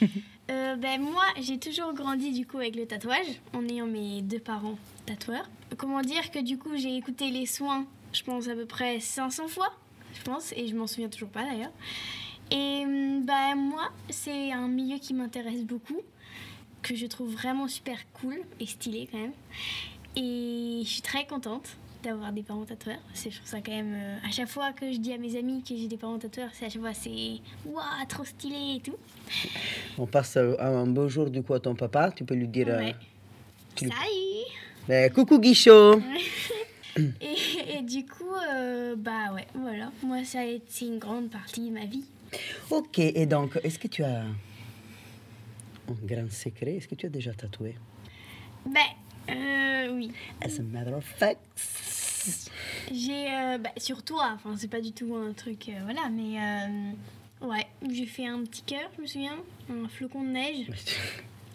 Euh, 0.50 0.76
ben, 0.76 1.00
moi, 1.00 1.24
j'ai 1.40 1.58
toujours 1.58 1.94
grandi 1.94 2.32
du 2.32 2.46
coup 2.46 2.58
avec 2.58 2.76
le 2.76 2.86
tatouage, 2.86 3.40
en 3.52 3.66
ayant 3.68 3.86
mes 3.86 4.22
deux 4.22 4.40
parents 4.40 4.78
tatoueurs. 5.06 5.48
Comment 5.76 6.02
dire 6.02 6.30
que 6.30 6.40
du 6.40 6.58
coup, 6.58 6.76
j'ai 6.76 6.96
écouté 6.96 7.30
les 7.30 7.46
soins, 7.46 7.86
je 8.12 8.22
pense 8.22 8.48
à 8.48 8.54
peu 8.54 8.66
près 8.66 9.00
500 9.00 9.48
fois, 9.48 9.72
je 10.14 10.22
pense, 10.22 10.52
et 10.52 10.66
je 10.66 10.74
m'en 10.74 10.86
souviens 10.86 11.08
toujours 11.08 11.30
pas 11.30 11.44
d'ailleurs. 11.44 11.72
Et 12.50 12.82
hum, 12.84 13.24
ben, 13.24 13.54
moi, 13.54 13.90
c'est 14.10 14.52
un 14.52 14.68
milieu 14.68 14.98
qui 14.98 15.14
m'intéresse 15.14 15.64
beaucoup, 15.64 16.00
que 16.82 16.96
je 16.96 17.06
trouve 17.06 17.32
vraiment 17.32 17.68
super 17.68 17.98
cool 18.12 18.42
et 18.58 18.66
stylé 18.66 19.08
quand 19.10 19.18
même. 19.18 19.32
Et 20.16 20.82
je 20.84 20.88
suis 20.88 21.02
très 21.02 21.26
contente 21.26 21.76
d'avoir 22.02 22.32
des 22.32 22.42
parents 22.42 22.64
tatoueurs. 22.64 22.98
C'est, 23.14 23.30
je 23.30 23.36
trouve 23.36 23.48
ça 23.48 23.60
quand 23.60 23.72
même. 23.72 23.94
euh, 23.94 24.16
à 24.26 24.30
chaque 24.30 24.48
fois 24.48 24.72
que 24.72 24.90
je 24.92 24.98
dis 24.98 25.12
à 25.12 25.18
mes 25.18 25.36
amis 25.36 25.62
que 25.62 25.76
j'ai 25.76 25.86
des 25.88 25.96
parents 25.96 26.18
tatoueurs, 26.18 26.50
c'est 26.52 26.66
à 26.66 26.68
chaque 26.68 26.82
fois 26.82 26.94
c'est 26.94 27.40
waouh, 27.64 27.82
trop 28.08 28.24
stylé 28.24 28.76
et 28.76 28.80
tout. 28.80 28.96
On 29.98 30.06
passe 30.06 30.36
euh, 30.36 30.54
un 30.58 30.86
beau 30.86 31.08
jour 31.08 31.30
du 31.30 31.42
coup 31.42 31.54
à 31.54 31.60
ton 31.60 31.74
papa? 31.74 32.10
Tu 32.12 32.24
peux 32.24 32.34
lui 32.34 32.48
dire. 32.48 32.68
euh, 32.68 32.78
Ouais. 32.78 32.94
tu- 33.74 33.88
Salut 33.88 34.46
Ben, 34.88 35.10
coucou 35.12 35.38
Guichot 35.38 36.00
Et, 36.96 37.78
et 37.78 37.82
du 37.82 38.04
coup, 38.04 38.34
euh, 38.52 38.94
bah 38.96 39.32
ouais, 39.32 39.46
voilà. 39.54 39.90
Moi, 40.02 40.24
ça 40.24 40.40
a 40.40 40.44
été 40.44 40.84
une 40.86 40.98
grande 40.98 41.30
partie 41.30 41.68
de 41.70 41.72
ma 41.72 41.86
vie. 41.86 42.04
Ok, 42.70 42.98
et 42.98 43.24
donc, 43.24 43.58
est-ce 43.64 43.78
que 43.78 43.88
tu 43.88 44.04
as 44.04 44.24
un 45.88 45.94
grand 46.04 46.30
secret? 46.30 46.76
Est-ce 46.76 46.88
que 46.88 46.94
tu 46.94 47.06
as 47.06 47.08
déjà 47.08 47.32
tatoué? 47.32 47.76
Ben, 48.66 48.80
euh, 49.30 49.94
oui. 49.94 50.12
As 50.40 50.58
a 50.58 50.62
matter 50.62 50.94
of 50.94 51.04
fact. 51.04 51.40
J'ai, 52.92 53.32
euh, 53.32 53.58
bah, 53.58 53.70
sur 53.76 54.02
toi, 54.02 54.32
enfin, 54.34 54.54
c'est 54.56 54.68
pas 54.68 54.80
du 54.80 54.92
tout 54.92 55.14
un 55.16 55.32
truc, 55.32 55.68
euh, 55.68 55.80
voilà, 55.84 56.08
mais 56.10 56.38
euh, 56.38 57.46
ouais, 57.48 57.66
j'ai 57.90 58.06
fait 58.06 58.26
un 58.26 58.42
petit 58.44 58.62
cœur, 58.62 58.90
je 58.96 59.02
me 59.02 59.06
souviens, 59.06 59.38
un 59.70 59.88
flocon 59.88 60.22
de 60.22 60.28
neige, 60.28 60.66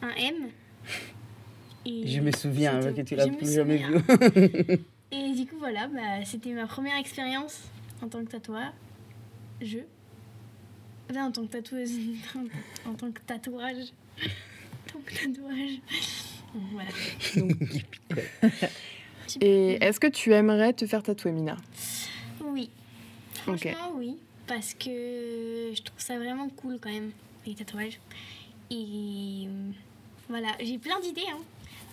un 0.02 0.10
M. 0.10 0.36
Et 1.86 2.08
Je 2.08 2.20
me 2.22 2.32
souviens 2.32 2.80
que 2.94 3.02
tu 3.02 3.16
l'as 3.16 3.28
plus 3.28 3.54
jamais 3.54 3.78
vu. 3.78 3.96
Et 5.12 5.32
du 5.34 5.46
coup, 5.46 5.58
voilà, 5.58 5.88
bah, 5.88 6.26
c'était 6.26 6.52
ma 6.52 6.68
première 6.68 6.98
expérience 6.98 7.62
en 8.02 8.10
tant 8.10 8.24
que 8.26 8.32
tatoueur. 8.32 8.74
Je. 9.62 9.80
Enfin, 11.10 11.28
en 11.28 11.32
tant 11.32 11.46
que 11.48 11.52
tatoueuse. 11.54 11.98
en 12.86 12.94
tant 12.94 13.12
que 13.12 13.22
tatouage. 13.22 13.94
En 14.20 14.92
tant 14.92 15.00
que 15.06 15.14
tatouage. 15.14 15.80
Voilà. 16.72 16.90
Et 19.42 19.84
est-ce 19.84 20.00
que 20.00 20.08
tu 20.08 20.34
aimerais 20.34 20.74
te 20.74 20.86
faire 20.86 21.04
tatouer, 21.04 21.32
Mina? 21.32 21.58
Oui. 22.44 22.70
Franchement, 23.34 23.94
oui. 23.96 24.18
Parce 24.48 24.74
que 24.74 25.72
je 25.74 25.82
trouve 25.82 26.00
ça 26.00 26.18
vraiment 26.18 26.50
cool 26.50 26.80
quand 26.80 26.92
même, 26.92 27.12
les 27.46 27.54
tatouages. 27.54 28.00
Et 28.70 29.46
euh, 29.48 29.72
voilà, 30.30 30.50
j'ai 30.60 30.78
plein 30.78 31.00
d'idées. 31.00 31.22
Hein. 31.30 31.40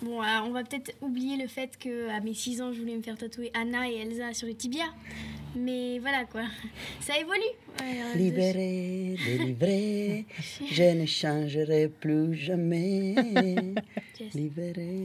Bon, 0.03 0.23
euh, 0.23 0.27
on 0.45 0.51
va 0.51 0.65
peut-être 0.65 0.93
oublier 1.01 1.37
le 1.37 1.49
fait 1.49 1.77
qu'à 1.77 2.21
mes 2.21 2.35
6 2.35 2.63
ans, 2.63 2.73
je 2.73 2.81
voulais 2.81 2.97
me 2.97 3.03
faire 3.03 3.17
tatouer 3.17 3.51
Anna 3.55 3.89
et 3.89 3.97
Elsa 3.97 4.35
sur 4.35 4.47
le 4.47 4.55
tibia. 4.55 4.85
Mais 5.57 5.99
voilà 6.01 6.25
quoi, 6.25 6.43
ça 7.01 7.15
évolue. 7.19 7.41
Ouais, 7.81 8.15
de- 8.15 8.19
Libéré, 8.19 9.17
délivré, 9.25 10.27
je 10.73 11.01
ne 11.01 11.07
changerai 11.07 11.89
plus 11.89 12.35
jamais. 12.35 13.15
Yes. 14.21 14.33
Libéré, 14.33 15.01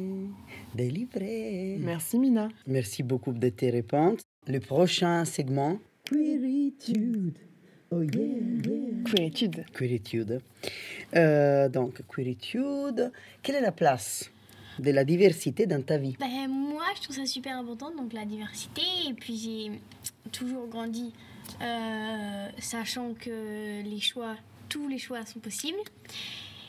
délivré. 0.76 1.78
Merci, 1.80 2.20
Mina. 2.20 2.48
Merci 2.68 3.02
beaucoup 3.02 3.32
de 3.34 3.50
tes 3.50 3.72
réponses. 3.72 4.22
Le 4.48 4.60
prochain 4.60 5.26
segment. 5.26 5.80
Queeritude. 6.06 7.34
Oh 7.92 8.04
yeah, 8.04 8.22
yeah. 8.22 9.04
Queeritude. 9.12 9.66
Queeritude. 9.74 10.42
Euh, 11.16 11.68
donc, 11.70 12.02
queeritude. 12.08 13.12
Quelle 13.42 13.56
est 13.56 13.62
la 13.62 13.72
place 13.72 14.30
de 14.80 14.92
la 14.92 15.04
diversité 15.04 15.66
dans 15.66 15.82
ta 15.82 15.98
vie 15.98 16.16
Ben, 16.20 16.48
moi, 16.48 16.84
je 16.96 17.04
trouve 17.04 17.16
ça 17.16 17.26
super 17.26 17.58
important, 17.58 17.92
donc 17.96 18.14
la 18.14 18.26
diversité. 18.26 18.82
Et 19.10 19.14
puis, 19.14 19.38
j'ai 19.38 19.80
toujours 20.32 20.68
grandi 20.68 21.14
euh, 21.62 22.48
sachant 22.60 23.14
que 23.14 23.82
les 23.84 24.00
choix, 24.00 24.36
tous 24.68 24.88
les 24.88 24.98
choix 24.98 25.26
sont 25.26 25.40
possibles. 25.40 25.80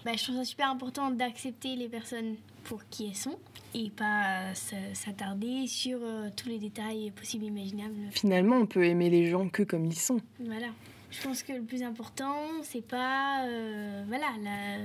Ben, 0.05 0.17
je 0.17 0.25
trouve 0.25 0.37
ça 0.37 0.45
super 0.45 0.71
important 0.71 1.11
d'accepter 1.11 1.76
les 1.76 1.88
personnes 1.88 2.37
pour 2.64 2.83
qui 2.88 3.07
elles 3.09 3.17
sont 3.17 3.38
et 3.75 3.90
pas 3.90 4.50
euh, 4.50 4.55
s'attarder 4.95 5.67
sur 5.67 5.99
euh, 6.02 6.29
tous 6.37 6.49
les 6.49 6.59
détails 6.59 7.11
possibles 7.12 7.45
et 7.45 7.49
imaginables. 7.49 7.95
Finalement, 8.11 8.57
on 8.57 8.67
peut 8.67 8.85
aimer 8.85 9.11
les 9.11 9.31
gens 9.31 9.49
que 9.49 9.62
comme 9.62 9.85
ils 9.85 9.99
sont. 9.99 10.21
Voilà. 10.40 10.69
Je 11.11 11.23
pense 11.23 11.43
que 11.43 11.52
le 11.52 11.62
plus 11.62 11.83
important, 11.83 12.37
c'est 12.62 12.87
pas. 12.87 13.45
euh, 13.47 14.05
voilà, 14.09 14.26
la. 14.43 14.76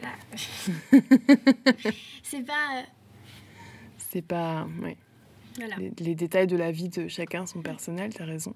Voilà. 0.00 0.16
c'est 2.22 2.44
pas. 2.44 2.78
euh, 2.78 2.82
C'est 3.98 4.22
pas. 4.22 4.66
Ouais. 4.82 4.96
voilà. 5.56 5.76
Les, 5.76 5.92
les 5.98 6.14
détails 6.14 6.46
de 6.46 6.56
la 6.56 6.70
vie 6.72 6.88
de 6.88 7.08
chacun 7.08 7.46
sont 7.46 7.62
personnels, 7.62 8.12
t'as 8.14 8.24
raison. 8.24 8.54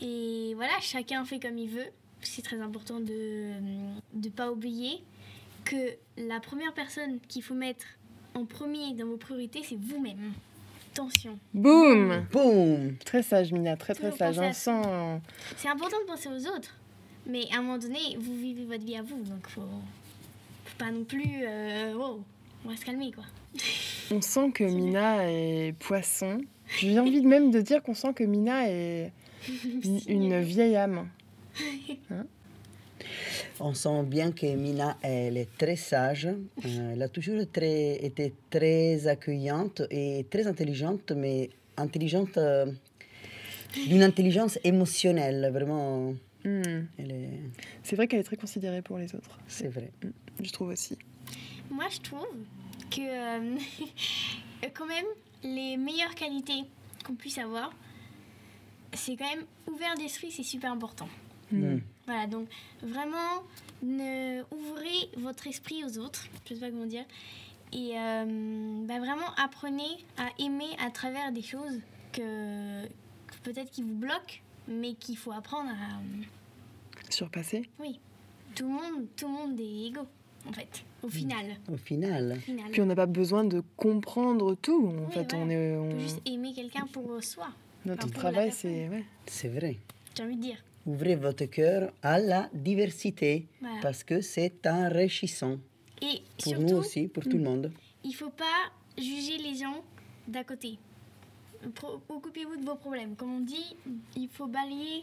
Et 0.00 0.52
voilà, 0.56 0.72
chacun 0.80 1.24
fait 1.24 1.38
comme 1.40 1.58
il 1.58 1.68
veut. 1.68 1.86
C'est 2.20 2.42
très 2.42 2.60
important 2.60 2.98
de 3.00 3.52
ne 4.14 4.28
pas 4.28 4.50
oublier 4.50 5.02
que 5.64 5.76
la 6.16 6.40
première 6.40 6.72
personne 6.74 7.18
qu'il 7.28 7.42
faut 7.42 7.54
mettre 7.54 7.84
en 8.34 8.44
premier 8.44 8.92
dans 8.94 9.06
vos 9.06 9.16
priorités, 9.16 9.62
c'est 9.62 9.78
vous-même. 9.78 10.32
Attention. 10.92 11.38
Boum 11.52 12.26
Boum 12.32 12.96
Très 13.04 13.22
sage, 13.22 13.52
Mina, 13.52 13.76
très 13.76 13.94
très 13.94 14.10
Toujours 14.10 14.18
sage. 14.18 14.38
On 14.38 14.52
sent. 14.52 15.20
C'est 15.56 15.68
important 15.68 15.98
de 16.00 16.06
penser 16.06 16.28
aux 16.28 16.46
autres. 16.56 16.74
Mais 17.26 17.44
à 17.52 17.58
un 17.58 17.62
moment 17.62 17.78
donné, 17.78 18.16
vous 18.18 18.34
vivez 18.36 18.64
votre 18.64 18.84
vie 18.84 18.96
à 18.96 19.02
vous. 19.02 19.22
Donc, 19.24 19.46
faut 19.48 19.60
pas 20.78 20.90
non 20.90 21.04
plus. 21.04 21.44
euh, 21.44 21.94
wow, 21.94 22.22
on 22.64 22.68
va 22.68 22.76
se 22.76 22.84
calmer, 22.84 23.12
quoi. 23.12 23.24
On 24.10 24.20
sent 24.20 24.50
que 24.52 24.64
Mina 24.64 25.30
est 25.30 25.74
poisson. 25.78 26.40
J'ai 26.78 26.98
envie 26.98 27.20
de 27.22 27.28
même 27.28 27.50
de 27.50 27.60
dire 27.60 27.82
qu'on 27.82 27.94
sent 27.94 28.12
que 28.14 28.24
Mina 28.24 28.68
est 28.68 29.12
une, 30.08 30.40
vieille 30.40 30.76
âme. 30.76 31.08
On 33.60 33.72
sent 33.72 34.02
bien 34.04 34.32
que 34.32 34.54
Mina, 34.54 34.98
elle 35.00 35.38
est 35.38 35.48
très 35.56 35.76
sage. 35.76 36.26
Euh, 36.26 36.92
elle 36.92 37.02
a 37.02 37.08
toujours 37.08 37.40
très, 37.50 38.04
été 38.04 38.34
très 38.50 39.06
accueillante 39.06 39.82
et 39.90 40.26
très 40.28 40.46
intelligente, 40.46 41.12
mais 41.16 41.48
intelligente 41.78 42.36
euh, 42.36 42.66
d'une 43.86 44.02
intelligence 44.02 44.58
émotionnelle. 44.62 45.50
Vraiment, 45.52 46.14
Hmm. 46.46 46.86
elle 46.96 47.10
est, 47.10 47.40
C'est 47.82 47.96
vrai 47.96 48.06
qu'elle 48.06 48.20
est 48.20 48.24
très 48.24 48.36
considérée 48.36 48.80
pour 48.80 48.98
les 48.98 49.12
autres. 49.16 49.36
c'est 49.48 49.66
vrai. 49.66 49.90
Je 50.40 50.52
trouve 50.52 50.68
aussi. 50.68 50.96
Moi, 51.70 51.86
je 51.90 51.98
trouve 52.00 52.28
que, 52.88 53.00
euh, 53.00 53.58
quand 54.74 54.86
même, 54.86 55.06
les 55.42 55.76
meilleures 55.76 56.14
qualités 56.14 56.62
qu'on 57.04 57.14
puisse 57.14 57.38
avoir, 57.38 57.72
c'est 58.92 59.16
quand 59.16 59.28
même 59.28 59.44
ouvert 59.66 59.96
d'esprit, 59.96 60.30
c'est 60.30 60.44
super 60.44 60.70
important. 60.70 61.08
Mm. 61.50 61.78
Voilà, 62.06 62.28
donc 62.28 62.48
vraiment, 62.80 63.42
ne, 63.82 64.42
ouvrez 64.52 65.10
votre 65.16 65.48
esprit 65.48 65.84
aux 65.84 65.98
autres, 65.98 66.28
je 66.48 66.54
sais 66.54 66.60
pas 66.60 66.70
comment 66.70 66.86
dire, 66.86 67.04
et 67.72 67.98
euh, 67.98 68.84
bah, 68.86 69.00
vraiment 69.00 69.34
apprenez 69.36 70.04
à 70.16 70.28
aimer 70.38 70.76
à 70.78 70.90
travers 70.90 71.32
des 71.32 71.42
choses 71.42 71.80
que, 72.12 72.86
que 72.86 73.36
peut-être 73.42 73.72
qui 73.72 73.82
vous 73.82 73.94
bloquent, 73.94 74.40
mais 74.68 74.94
qu'il 74.94 75.16
faut 75.16 75.32
apprendre 75.32 75.70
à... 75.70 76.00
Surpassée. 77.10 77.62
Oui, 77.78 78.00
tout 78.54 78.64
le 78.64 78.70
monde, 78.70 79.06
tout 79.16 79.26
le 79.26 79.32
monde 79.32 79.60
est 79.60 79.86
égaux, 79.88 80.06
en 80.48 80.52
fait, 80.52 80.84
au 81.02 81.08
final. 81.08 81.56
Au 81.72 81.76
final, 81.76 82.32
au 82.32 82.40
final. 82.40 82.70
Puis 82.72 82.80
on 82.80 82.86
n'a 82.86 82.94
pas 82.96 83.06
besoin 83.06 83.44
de 83.44 83.62
comprendre 83.76 84.54
tout. 84.56 84.88
En 84.88 85.06
Oui, 85.06 85.12
fait, 85.12 85.30
voilà. 85.34 85.44
on 85.46 85.50
est. 85.50 85.76
On 85.76 85.88
peut 85.90 85.98
juste 86.00 86.22
aimer 86.28 86.52
quelqu'un 86.52 86.86
pour 86.92 87.22
soi, 87.22 87.48
Notre 87.84 88.06
pour 88.08 88.12
travail, 88.20 88.50
c'est. 88.52 88.88
Ouais. 88.88 89.04
c'est 89.26 89.48
vrai. 89.48 89.76
j'ai 90.16 90.22
envie 90.24 90.36
de 90.36 90.42
dire. 90.42 90.56
Ouvrez 90.86 91.16
votre 91.16 91.44
cœur 91.46 91.92
à 92.02 92.18
la 92.20 92.48
diversité 92.54 93.46
Voilà. 93.60 93.80
parce 93.82 94.04
que 94.04 94.20
c'est 94.20 94.66
enrichissant 94.68 95.58
Et 96.00 96.22
pour 96.38 96.46
surtout, 96.52 96.62
nous 96.66 96.76
aussi, 96.76 97.08
pour 97.08 97.24
tout 97.24 97.36
le 97.38 97.42
monde. 97.42 97.72
il 98.04 98.12
faut 98.14 98.30
pas 98.30 98.70
juger 98.96 99.38
les 99.38 99.56
gens 99.56 99.82
d'à 100.28 100.44
côté. 100.44 100.78
Pro- 101.74 102.00
Occupez-vous 102.08 102.56
de 102.56 102.64
vos 102.64 102.76
problèmes. 102.76 103.16
Comme 103.16 103.34
on 103.34 103.40
dit, 103.40 103.74
il 104.16 104.28
faut 104.28 104.46
balayer 104.46 105.02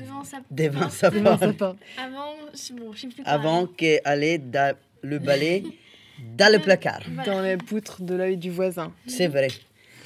devant 0.00 0.24
sa 0.24 0.38
Devant 0.50 0.80
porte 0.80 0.92
sa 0.92 1.10
porte. 1.52 1.76
Avant, 2.02 2.34
bon, 2.74 2.92
je 2.92 3.00
sais 3.00 3.06
plus 3.08 3.22
quoi. 3.22 3.32
Avant 3.32 3.66
qu'aller 3.66 4.38
dans 4.38 4.74
le 5.02 5.18
balai 5.18 5.62
dans 6.38 6.52
le 6.52 6.58
placard. 6.58 7.02
Voilà. 7.14 7.32
Dans 7.32 7.42
les 7.42 7.56
poutres 7.56 8.02
de 8.02 8.14
l'œil 8.14 8.36
du 8.36 8.50
voisin. 8.50 8.92
C'est 9.06 9.28
vrai. 9.28 9.48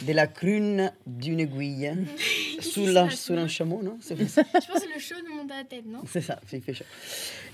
De 0.06 0.14
la 0.14 0.26
crune 0.26 0.90
d'une 1.06 1.40
aiguille 1.40 1.92
sous, 2.60 2.86
la, 2.86 3.10
sous 3.10 3.34
un 3.34 3.46
chameau, 3.48 3.82
non? 3.82 3.98
C'est 4.00 4.16
ça. 4.26 4.42
Je 4.54 4.66
pense 4.72 4.82
que 4.82 4.94
le 4.94 4.98
chaud 4.98 5.14
nous 5.28 5.36
monte 5.36 5.50
à 5.52 5.56
la 5.58 5.64
tête, 5.64 5.84
non? 5.86 5.98
C'est 6.06 6.22
ça, 6.22 6.40
il 6.50 6.62
fait 6.62 6.72
chaud. 6.72 6.84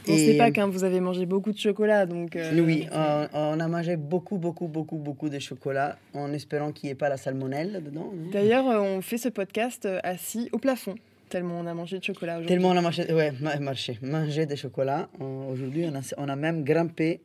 On 0.06 0.12
Et- 0.12 0.26
sait 0.26 0.36
pas 0.38 0.52
qu'un 0.52 0.68
vous 0.68 0.84
avez 0.84 1.00
mangé 1.00 1.26
beaucoup 1.26 1.50
de 1.50 1.58
chocolat, 1.58 2.06
donc. 2.06 2.36
euh, 2.36 2.52
Oui, 2.62 2.86
on, 2.92 3.26
on 3.32 3.58
a 3.58 3.66
mangé 3.66 3.96
beaucoup, 3.96 4.38
beaucoup, 4.38 4.68
beaucoup, 4.68 4.94
beaucoup 4.96 5.28
de 5.28 5.40
chocolat 5.40 5.98
en 6.14 6.32
espérant 6.32 6.70
qu'il 6.70 6.86
n'y 6.86 6.92
ait 6.92 6.94
pas 6.94 7.08
la 7.08 7.16
salmonelle 7.16 7.82
dedans. 7.84 8.12
D'ailleurs, 8.32 8.68
euh, 8.68 8.78
on 8.78 9.02
fait 9.02 9.18
ce 9.18 9.28
podcast 9.28 9.84
euh, 9.84 9.98
assis 10.04 10.48
au 10.52 10.58
plafond, 10.58 10.94
tellement 11.28 11.60
on 11.60 11.66
a 11.66 11.74
mangé 11.74 11.98
de 11.98 12.04
chocolat 12.04 12.34
aujourd'hui. 12.34 12.48
Tellement 12.48 12.70
on 12.70 12.76
a 12.76 12.80
marché, 12.82 13.12
ouais, 13.12 13.32
ma- 13.40 13.58
marché, 13.58 13.98
mangé 14.02 14.46
des 14.46 14.56
chocolats. 14.56 15.08
Aujourd'hui, 15.20 15.84
on 15.90 15.94
a, 15.96 16.00
on 16.18 16.28
a 16.28 16.36
même 16.36 16.64
grimpé 16.64 17.20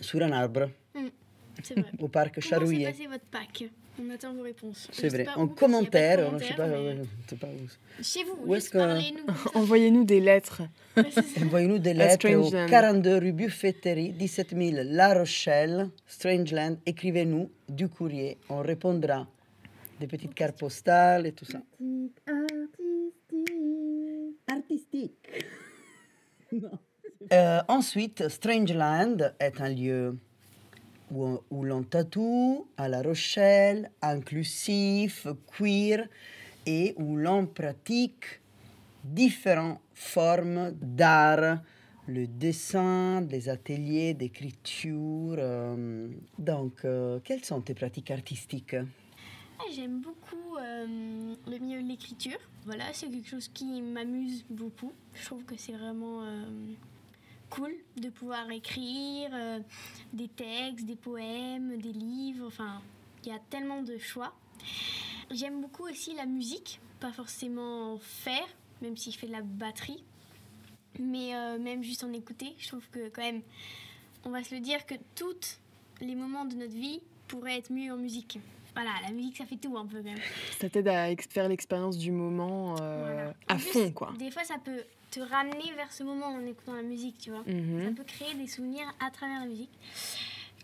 sur 0.00 0.22
un 0.22 0.32
arbre 0.32 0.70
C'est 1.62 1.74
vrai. 1.78 1.90
au 1.98 2.08
parc 2.08 2.34
Comment 2.34 2.42
s'est 2.42 2.48
Charouillet. 2.50 2.84
passé 2.90 3.06
votre 3.06 3.24
Pâques 3.26 3.64
On 4.00 4.10
attend 4.14 4.32
vos 4.32 4.42
réponses. 4.42 4.88
C'est 4.92 5.08
vrai. 5.08 5.24
pas 5.24 5.36
En 5.36 5.48
commentaire, 5.48 6.30
on- 6.32 6.38
je 6.38 6.44
sais 6.44 6.54
pas, 6.54 6.68
où. 6.68 8.02
Chez 8.02 8.22
vous, 8.24 8.38
Où 8.46 8.54
est-ce 8.54 8.70
que-. 8.70 8.78
Envoyez-nous 9.58 10.04
des 10.04 10.20
lettres. 10.20 10.62
Envoyez-nous 11.42 11.78
des 11.78 11.94
lettres 11.94 12.28
au 12.32 12.44
Strangeland. 12.44 12.68
42 12.70 13.18
rue 13.18 13.32
Buffetterie, 13.32 14.10
17 14.12 14.56
000 14.56 14.76
La 14.84 15.14
Rochelle, 15.14 15.88
Strangeland. 16.06 16.76
Écrivez-nous 16.86 17.50
du 17.68 17.88
courrier. 17.88 18.38
On 18.48 18.58
répondra 18.62 19.26
des 19.98 20.06
petites 20.06 20.32
cartes 20.34 20.56
postales 20.60 21.26
et 21.26 21.32
tout 21.32 21.44
ça. 21.44 21.58
Artistique. 24.46 25.28
Euh, 27.32 27.60
ensuite, 27.68 28.28
Strangeland 28.28 29.32
est 29.40 29.60
un 29.60 29.68
lieu 29.68 30.16
où, 31.10 31.38
où 31.50 31.64
l'on 31.64 31.82
tatoue 31.82 32.66
à 32.76 32.88
La 32.88 33.02
Rochelle, 33.02 33.90
inclusif, 34.00 35.26
queer, 35.46 36.08
et 36.64 36.94
où 36.96 37.16
l'on 37.16 37.46
pratique 37.46 38.40
différentes 39.04 39.80
formes 39.94 40.72
d'art, 40.80 41.58
le 42.06 42.26
dessin, 42.26 43.20
des 43.20 43.48
ateliers 43.48 44.14
d'écriture. 44.14 45.36
euh, 45.38 46.08
donc, 46.38 46.84
euh, 46.84 47.20
quelles 47.24 47.44
sont 47.44 47.60
tes 47.60 47.74
pratiques 47.74 48.10
artistiques? 48.10 48.76
J'aime 49.72 50.00
beaucoup 50.00 50.56
euh, 50.56 51.34
le 51.46 51.58
milieu 51.58 51.82
de 51.82 51.88
l'écriture. 51.88 52.38
Voilà, 52.64 52.92
c'est 52.92 53.10
quelque 53.10 53.28
chose 53.28 53.48
qui 53.48 53.82
m'amuse 53.82 54.44
beaucoup. 54.48 54.92
Je 55.14 55.24
trouve 55.26 55.44
que 55.44 55.56
c'est 55.56 55.72
vraiment 55.72 56.22
euh, 56.22 56.44
cool 57.50 57.74
de 57.96 58.08
pouvoir 58.08 58.50
écrire 58.50 59.30
euh, 59.32 59.60
des 60.12 60.28
textes, 60.28 60.86
des 60.86 60.96
poèmes, 60.96 61.78
des 61.78 61.92
livres. 61.92 62.46
Enfin, 62.46 62.80
il 63.24 63.28
y 63.28 63.34
a 63.34 63.38
tellement 63.50 63.82
de 63.82 63.98
choix. 63.98 64.32
J'aime 65.30 65.60
beaucoup 65.60 65.84
aussi 65.84 66.14
la 66.14 66.24
musique, 66.24 66.80
pas 66.98 67.12
forcément 67.12 67.98
faire, 67.98 68.46
même 68.80 68.96
si 68.96 69.12
je 69.12 69.18
fais 69.18 69.26
de 69.26 69.32
la 69.32 69.42
batterie. 69.42 70.02
Mais 70.98 71.32
même 71.58 71.82
juste 71.82 72.02
en 72.02 72.12
écouter, 72.12 72.54
je 72.58 72.68
trouve 72.68 72.88
que 72.90 73.08
quand 73.10 73.22
même, 73.22 73.42
on 74.24 74.30
va 74.30 74.42
se 74.42 74.54
le 74.54 74.60
dire 74.60 74.84
que 74.86 74.94
tous 75.14 75.60
les 76.00 76.14
moments 76.14 76.46
de 76.46 76.56
notre 76.56 76.72
vie 76.72 77.00
pourraient 77.28 77.58
être 77.58 77.70
mieux 77.70 77.92
en 77.92 77.98
musique. 77.98 78.38
Voilà, 78.80 78.92
la 79.02 79.10
musique, 79.12 79.36
ça 79.36 79.44
fait 79.44 79.56
tout 79.56 79.76
un 79.76 79.86
peu 79.86 79.96
quand 79.98 80.04
même. 80.04 80.18
Ça 80.60 80.68
t'aide 80.70 80.86
à 80.86 81.08
faire 81.28 81.48
l'expérience 81.48 81.98
du 81.98 82.12
moment 82.12 82.76
euh, 82.80 83.00
Voilà. 83.00 83.34
à 83.48 83.54
plus, 83.56 83.64
fond, 83.64 83.90
quoi. 83.90 84.12
Des 84.16 84.30
fois, 84.30 84.44
ça 84.44 84.54
peut 84.64 84.84
te 85.10 85.18
ramener 85.18 85.72
vers 85.74 85.90
ce 85.92 86.04
moment 86.04 86.26
en 86.26 86.46
écoutant 86.46 86.74
la 86.74 86.82
musique, 86.82 87.18
tu 87.18 87.30
vois. 87.30 87.42
Ça 87.44 87.50
Mhm. 87.50 87.94
peut 87.96 88.04
créer 88.04 88.34
des 88.34 88.46
souvenirs 88.46 88.86
à 89.04 89.10
travers 89.10 89.40
la 89.40 89.46
musique. 89.46 89.70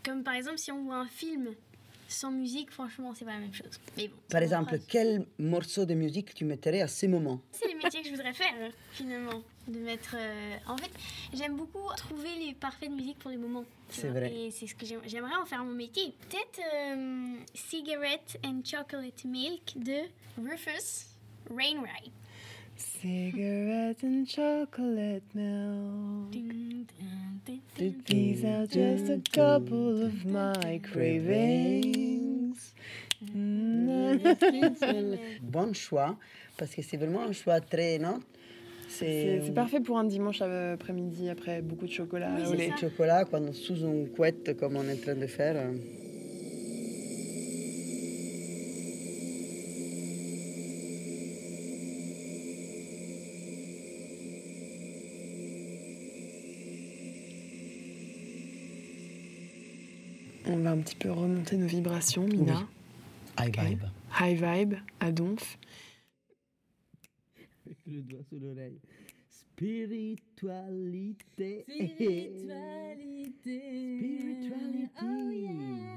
Comme 0.05 0.23
par 0.23 0.35
exemple, 0.35 0.59
si 0.59 0.71
on 0.71 0.85
voit 0.85 0.97
un 0.99 1.09
film 1.09 1.55
sans 2.07 2.31
musique, 2.31 2.71
franchement, 2.71 3.13
c'est 3.17 3.25
pas 3.25 3.33
la 3.33 3.41
même 3.41 3.55
chose. 3.55 3.81
Mais 3.97 4.07
bon, 4.07 4.15
Par 4.31 4.43
exemple, 4.43 4.79
quel 4.87 5.27
morceau 5.41 5.85
de 5.85 5.95
musique 5.95 6.35
tu 6.35 6.45
mettrais 6.45 6.83
à 6.83 6.87
ce 6.89 7.07
moment 7.07 7.41
C'est 7.51 7.67
le 7.73 7.79
métier 7.83 8.01
que 8.01 8.07
je 8.09 8.13
voudrais 8.13 8.35
faire, 8.35 8.55
finalement. 8.93 9.43
De 9.69 9.79
mettre. 9.79 10.15
euh, 10.19 10.57
En 10.69 10.77
fait, 10.77 10.91
j'aime 11.33 11.57
beaucoup 11.57 11.89
trouver 11.97 12.29
les 12.39 12.53
parfaits 12.55 12.91
de 12.91 12.95
musique 12.95 13.19
pour 13.19 13.31
les 13.31 13.39
moments. 13.39 13.65
C'est 13.89 14.09
vrai. 14.09 14.31
Et 14.33 14.51
c'est 14.51 14.67
ce 14.67 14.75
que 14.75 14.85
j'aime- 14.85 15.01
j'aimerais 15.07 15.37
en 15.41 15.47
faire 15.47 15.65
mon 15.65 15.73
métier. 15.75 16.13
Peut-être 16.29 16.61
euh, 16.75 17.35
Cigarette 17.55 18.39
and 18.45 18.61
Chocolate 18.65 19.25
Milk 19.25 19.73
de 19.77 20.03
Rufus 20.39 21.07
Wainwright. 21.51 22.13
Cigarette 22.77 24.03
and 24.05 24.25
chocolate 24.27 25.23
milk. 25.35 26.33
These 28.07 28.45
are 28.45 28.67
just 28.67 29.09
a 29.11 29.21
couple 29.33 30.03
of 30.05 30.25
my 30.25 30.81
cravings. 30.81 32.75
Bon 35.43 35.73
choix, 35.73 36.17
parce 36.57 36.75
que 36.75 36.83
c'est 36.83 36.97
vraiment 36.97 37.23
un 37.23 37.33
choix 37.33 37.61
très, 37.61 37.99
non? 37.99 38.21
C'est 38.99 39.55
parfait 39.55 39.81
pour 39.81 39.99
un 39.99 40.05
dimanche 40.05 40.41
après-midi 40.43 41.29
après 41.29 41.63
beaucoup 41.63 41.87
de 41.87 41.93
chocolat 41.93 42.31
Oui, 42.37 42.43
au 42.47 42.51
c'est 42.51 42.57
lait. 42.57 42.69
ça. 42.71 42.77
chocolat 42.89 43.25
quand 43.25 43.53
sous 43.55 43.77
une 43.77 44.09
couette 44.09 44.57
comme 44.59 44.77
on 44.77 44.85
est 44.89 44.93
en 44.95 44.97
train 45.03 45.15
de 45.15 45.27
faire. 45.27 45.57
euh. 45.57 45.73
On 60.47 60.57
va 60.59 60.71
un 60.73 60.79
petit 60.79 60.97
peu 60.97 61.11
remonter 61.11 61.57
nos 61.57 61.67
vibrations, 61.67 62.25
Mina. 62.25 62.67
High 63.41 63.57
vibe. 63.59 63.83
High 64.21 64.37
vibe, 64.43 64.75
à 65.01 65.11
donf. 65.11 65.59
Le 67.87 68.01
doigt 68.03 68.21
sous 68.29 68.39
l'oreille. 68.39 68.79
Spiritualité. 69.29 71.65
Spiritualité. 71.69 73.61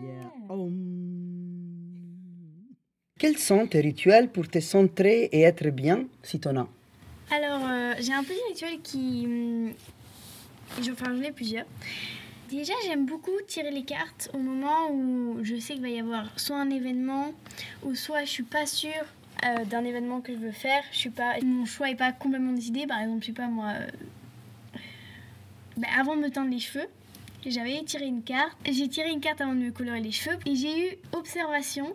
Yeah. 0.03 0.31
Om. 0.49 0.73
Quels 3.19 3.37
sont 3.37 3.67
tes 3.67 3.81
rituels 3.81 4.29
pour 4.29 4.47
te 4.47 4.59
centrer 4.59 5.29
et 5.31 5.41
être 5.41 5.69
bien, 5.69 6.05
si 6.23 6.39
t'en 6.39 6.55
as? 6.57 6.67
Alors, 7.31 7.65
euh, 7.67 7.93
j'ai 7.99 8.13
un 8.13 8.23
petit 8.23 8.39
rituel 8.49 8.79
qui. 8.81 9.23
hum, 9.25 9.73
je- 10.81 10.91
Enfin, 10.91 11.15
j'en 11.15 11.21
ai 11.23 11.31
plusieurs. 11.31 11.65
Déjà, 12.49 12.73
j'aime 12.85 13.05
beaucoup 13.05 13.31
tirer 13.47 13.71
les 13.71 13.83
cartes 13.83 14.29
au 14.33 14.37
moment 14.37 14.89
où 14.91 15.39
je 15.43 15.59
sais 15.59 15.73
qu'il 15.73 15.81
va 15.81 15.89
y 15.89 15.99
avoir 15.99 16.37
soit 16.39 16.57
un 16.57 16.69
événement, 16.69 17.33
ou 17.83 17.93
soit 17.95 18.23
je 18.23 18.29
suis 18.29 18.43
pas 18.43 18.65
sûre 18.65 19.05
euh, 19.45 19.65
d'un 19.65 19.83
événement 19.83 20.21
que 20.21 20.33
je 20.33 20.37
veux 20.39 20.51
faire. 20.51 20.83
Je 20.91 20.97
suis 20.97 21.09
pas, 21.09 21.35
mon 21.43 21.65
choix 21.65 21.89
est 21.89 21.95
pas 21.95 22.11
complètement 22.11 22.53
décidé. 22.53 22.87
Par 22.87 22.99
exemple, 23.01 23.21
je 23.21 23.27
sais 23.27 23.33
pas 23.33 23.47
moi. 23.47 23.73
euh, 23.75 23.87
ben, 25.77 25.89
avant 25.97 26.15
de 26.15 26.21
me 26.21 26.29
teindre 26.29 26.49
les 26.49 26.59
cheveux, 26.59 26.87
j'avais 27.45 27.81
tiré 27.83 28.05
une 28.05 28.23
carte. 28.23 28.57
J'ai 28.69 28.87
tiré 28.87 29.09
une 29.11 29.19
carte 29.21 29.41
avant 29.41 29.53
de 29.53 29.59
me 29.59 29.71
colorer 29.71 30.01
les 30.01 30.11
cheveux 30.11 30.37
et 30.45 30.55
j'ai 30.55 30.89
eu 30.91 30.95
observation, 31.13 31.93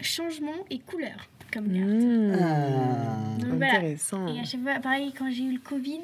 changement 0.00 0.52
et 0.70 0.78
couleur 0.78 1.28
comme 1.52 1.72
carte. 1.72 1.86
Mmh, 1.86 2.36
Ah. 2.40 3.38
Donc 3.40 3.52
voilà. 3.54 3.74
Intéressant. 3.78 4.26
Et 4.34 4.40
à 4.40 4.44
chaque 4.44 4.60
fois, 4.62 4.74
pareil, 4.80 5.12
quand 5.16 5.30
j'ai 5.30 5.44
eu 5.44 5.52
le 5.52 5.60
Covid, 5.60 6.02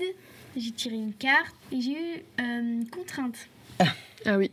j'ai 0.57 0.71
tiré 0.71 0.97
une 0.97 1.13
carte 1.13 1.55
et 1.71 1.81
j'ai 1.81 1.93
eu 1.93 2.23
euh, 2.41 2.81
contrainte. 2.91 3.49
Ah 4.25 4.39
oui. 4.39 4.51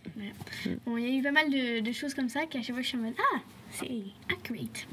Bon, 0.86 0.97
il 0.97 1.08
y 1.08 1.15
a 1.15 1.19
eu 1.19 1.21
pas 1.21 1.32
mal 1.32 1.49
de, 1.49 1.79
de 1.82 1.91
choses 1.91 2.13
comme 2.15 2.27
ça 2.29 2.45
qu'à 2.47 2.60
chaque 2.62 2.73
fois 2.73 2.82
je 2.82 2.88
suis 2.88 2.97
en 2.97 3.01
mode 3.01 3.13
Ah, 3.36 3.39
c'est 3.71 3.88
accurate. 4.32 4.88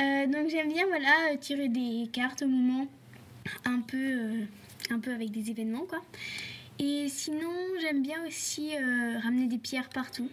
Euh, 0.00 0.26
donc 0.26 0.48
j'aime 0.50 0.72
bien 0.72 0.86
voilà, 0.88 1.36
tirer 1.40 1.68
des 1.68 2.08
cartes 2.12 2.42
au 2.42 2.48
moment, 2.48 2.86
un 3.64 3.80
peu, 3.80 3.96
euh, 3.96 4.44
un 4.90 4.98
peu 4.98 5.12
avec 5.12 5.30
des 5.30 5.50
événements 5.50 5.84
quoi. 5.88 6.00
Et 6.80 7.06
sinon, 7.08 7.52
j'aime 7.80 8.02
bien 8.02 8.26
aussi 8.26 8.70
euh, 8.74 9.18
ramener 9.22 9.46
des 9.46 9.58
pierres 9.58 9.88
partout. 9.88 10.28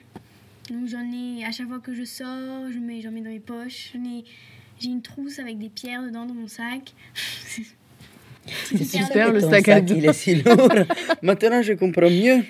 Donc 0.70 0.88
j'en 0.88 1.06
ai, 1.12 1.46
à 1.46 1.52
chaque 1.52 1.68
fois 1.68 1.80
que 1.80 1.94
je 1.94 2.04
sors, 2.04 2.72
je 2.72 2.80
mets, 2.80 3.02
j'en 3.02 3.12
mets 3.12 3.22
dans 3.22 3.30
mes 3.30 3.40
poches. 3.40 3.94
J'ai 4.80 4.88
une 4.90 5.04
trousse 5.04 5.38
avec 5.38 5.60
des 5.60 5.70
pierres 5.70 6.02
dedans 6.02 6.26
dans 6.26 6.34
mon 6.34 6.48
sac. 6.48 6.94
C'est 8.66 8.84
super 8.84 9.32
le 9.32 9.40
sac 9.40 9.68
à 9.70 9.82
dos. 9.82 9.94
il 9.96 10.06
est 10.06 10.14
si 10.14 10.36
lourd. 10.36 10.74
Maintenant, 11.22 11.62
je 11.62 11.74
comprends 11.74 12.10
mieux. 12.10 12.44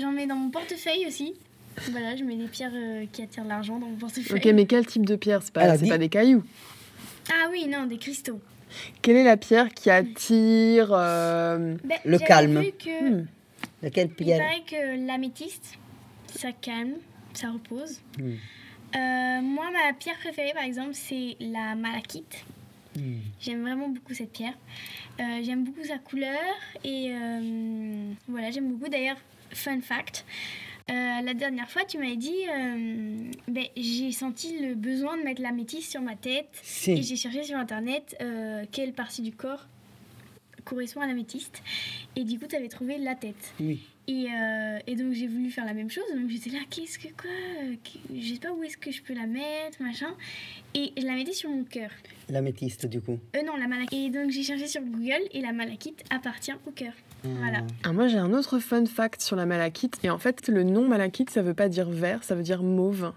J'en 0.00 0.12
mets 0.12 0.26
dans 0.26 0.36
mon 0.36 0.50
portefeuille 0.50 1.06
aussi. 1.06 1.34
Voilà, 1.90 2.16
je 2.16 2.24
mets 2.24 2.36
des 2.36 2.46
pierres 2.46 2.72
euh, 2.74 3.06
qui 3.10 3.22
attirent 3.22 3.44
l'argent 3.44 3.78
dans 3.78 3.86
mon 3.86 3.96
portefeuille. 3.96 4.38
Ok, 4.38 4.44
mais 4.54 4.66
quel 4.66 4.86
type 4.86 5.06
de 5.06 5.16
pierre 5.16 5.42
C'est 5.42 5.52
pas, 5.52 5.62
a 5.62 5.76
c'est 5.76 5.84
dit- 5.84 5.90
pas 5.90 5.98
des 5.98 6.08
cailloux. 6.08 6.44
Ah 7.30 7.48
oui, 7.50 7.66
non, 7.68 7.86
des 7.86 7.98
cristaux. 7.98 8.40
Quelle 9.00 9.16
est 9.16 9.24
la 9.24 9.36
pierre 9.36 9.68
qui 9.72 9.90
attire 9.90 10.88
euh, 10.92 11.76
Ben, 11.84 11.98
Le 12.04 12.18
calme. 12.18 12.60
vu 12.60 12.72
que 12.72 13.10
hmm, 13.10 13.26
Laquelle 13.82 14.08
il 14.18 14.24
pierre 14.24 14.38
paraît 14.38 14.62
que 14.66 15.06
l'améthyste, 15.06 15.78
ça 16.34 16.52
calme, 16.52 16.94
ça 17.34 17.50
repose. 17.50 18.00
Hmm. 18.18 18.32
Euh, 18.94 19.40
moi, 19.42 19.66
ma 19.72 19.92
pierre 19.94 20.18
préférée, 20.18 20.52
par 20.54 20.64
exemple, 20.64 20.90
c'est 20.94 21.36
la 21.40 21.74
malachite. 21.74 22.44
Hmm. 22.96 23.18
J'aime 23.40 23.62
vraiment 23.62 23.88
beaucoup 23.88 24.14
cette 24.14 24.32
pierre. 24.32 24.54
Euh, 25.20 25.40
j'aime 25.42 25.64
beaucoup 25.64 25.84
sa 25.84 25.98
couleur 25.98 26.38
et 26.84 27.10
euh, 27.10 28.12
voilà, 28.28 28.50
j'aime 28.50 28.70
beaucoup. 28.72 28.90
D'ailleurs, 28.90 29.16
fun 29.50 29.80
fact, 29.80 30.24
euh, 30.26 30.32
la 30.92 31.34
dernière 31.34 31.70
fois, 31.70 31.84
tu 31.84 31.98
m'avais 31.98 32.16
dit, 32.16 32.34
euh, 32.48 33.30
ben, 33.48 33.64
j'ai 33.76 34.12
senti 34.12 34.58
le 34.58 34.74
besoin 34.74 35.16
de 35.16 35.22
mettre 35.22 35.42
l'améthyste 35.42 35.90
sur 35.90 36.02
ma 36.02 36.16
tête 36.16 36.62
et 36.86 37.02
j'ai 37.02 37.16
cherché 37.16 37.44
sur 37.44 37.56
internet 37.56 38.16
euh, 38.20 38.64
quelle 38.70 38.92
partie 38.92 39.22
du 39.22 39.32
corps 39.32 39.66
correspond 40.64 41.00
à 41.00 41.06
l'améthyste. 41.06 41.62
Et 42.16 42.24
du 42.24 42.38
coup, 42.38 42.46
tu 42.46 42.56
avais 42.56 42.68
trouvé 42.68 42.98
la 42.98 43.14
tête. 43.14 43.52
Oui. 43.60 43.80
Et, 44.08 44.26
euh, 44.26 44.78
et 44.86 44.96
donc, 44.96 45.12
j'ai 45.12 45.26
voulu 45.26 45.50
faire 45.50 45.64
la 45.64 45.74
même 45.74 45.90
chose. 45.90 46.04
Donc, 46.14 46.28
j'étais 46.28 46.50
là, 46.50 46.58
qu'est-ce 46.68 46.98
que 46.98 47.08
quoi 47.08 47.30
euh, 47.62 47.74
Je 48.14 48.34
sais 48.34 48.40
pas 48.40 48.52
où 48.52 48.62
est-ce 48.62 48.76
que 48.76 48.90
je 48.90 49.02
peux 49.02 49.14
la 49.14 49.26
mettre, 49.26 49.80
machin. 49.80 50.14
Et 50.74 50.92
je 50.96 51.06
la 51.06 51.14
mettais 51.14 51.32
sur 51.32 51.50
mon 51.50 51.64
cœur. 51.64 51.90
L'améthyste, 52.28 52.86
du 52.86 53.00
coup. 53.00 53.18
Euh, 53.36 53.42
non, 53.42 53.56
la 53.56 53.68
malachite. 53.68 53.92
Et 53.92 54.10
donc, 54.10 54.30
j'ai 54.30 54.42
cherché 54.42 54.66
sur 54.66 54.82
Google 54.82 55.22
et 55.32 55.40
la 55.40 55.52
malachite 55.52 56.02
appartient 56.10 56.52
au 56.66 56.70
cœur. 56.70 56.92
Voilà. 57.24 57.62
ah, 57.84 57.92
Moi, 57.92 58.08
j'ai 58.08 58.18
un 58.18 58.32
autre 58.32 58.58
fun 58.58 58.84
fact 58.86 59.20
sur 59.22 59.36
la 59.36 59.46
malachite. 59.46 59.98
Et 60.02 60.10
en 60.10 60.18
fait, 60.18 60.48
le 60.48 60.62
nom 60.64 60.86
malachite, 60.88 61.30
ça 61.30 61.42
veut 61.42 61.54
pas 61.54 61.68
dire 61.68 61.88
vert, 61.90 62.24
ça 62.24 62.34
veut 62.34 62.42
dire 62.42 62.62
mauve. 62.62 63.12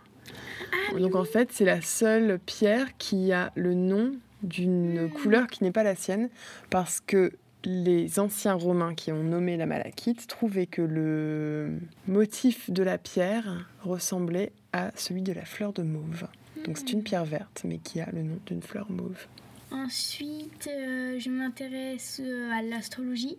Ah, 0.94 1.00
Donc 1.00 1.16
en 1.16 1.24
fait, 1.24 1.52
c'est 1.52 1.66
la 1.66 1.82
seule 1.82 2.40
pierre 2.46 2.96
qui 2.98 3.32
a 3.32 3.52
le 3.56 3.74
nom 3.74 4.12
d'une 4.44 5.06
Hmm. 5.08 5.10
couleur 5.10 5.48
qui 5.48 5.64
n'est 5.64 5.72
pas 5.72 5.84
la 5.84 5.96
sienne, 5.96 6.30
parce 6.70 7.00
que 7.00 7.32
les 7.64 8.20
anciens 8.20 8.54
Romains 8.54 8.94
qui 8.94 9.12
ont 9.12 9.24
nommé 9.24 9.58
la 9.58 9.66
malachite 9.66 10.28
trouvaient 10.28 10.68
que 10.68 10.84
le 10.84 11.80
motif 12.08 12.70
de 12.70 12.84
la 12.84 13.00
pierre 13.00 13.68
ressemblait 13.82 14.52
à 14.72 14.92
celui 14.96 15.24
de 15.24 15.34
la 15.34 15.46
fleur 15.46 15.74
de 15.74 15.82
mauve. 15.82 16.28
Donc 16.64 16.78
c'est 16.78 16.92
une 16.94 17.02
pierre 17.02 17.26
verte, 17.26 17.64
mais 17.66 17.80
qui 17.80 18.00
a 18.02 18.10
le 18.12 18.22
nom 18.22 18.38
d'une 18.46 18.62
fleur 18.62 18.86
mauve. 18.92 19.26
Ensuite, 19.72 20.70
euh, 20.72 21.18
je 21.20 21.30
m'intéresse 21.32 22.22
euh, 22.24 22.52
à 22.52 22.62
l'astrologie. 22.62 23.38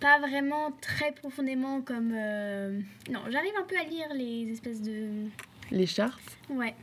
Pas 0.00 0.18
vraiment 0.20 0.72
très 0.80 1.12
profondément 1.12 1.80
comme. 1.82 2.12
euh, 2.14 2.80
Non, 3.10 3.20
j'arrive 3.30 3.52
un 3.60 3.64
peu 3.64 3.76
à 3.76 3.84
lire 3.84 4.08
les 4.14 4.50
espèces 4.52 4.82
de. 4.82 5.08
Les 5.70 5.86
chartes 5.86 6.38
Ouais. 6.50 6.74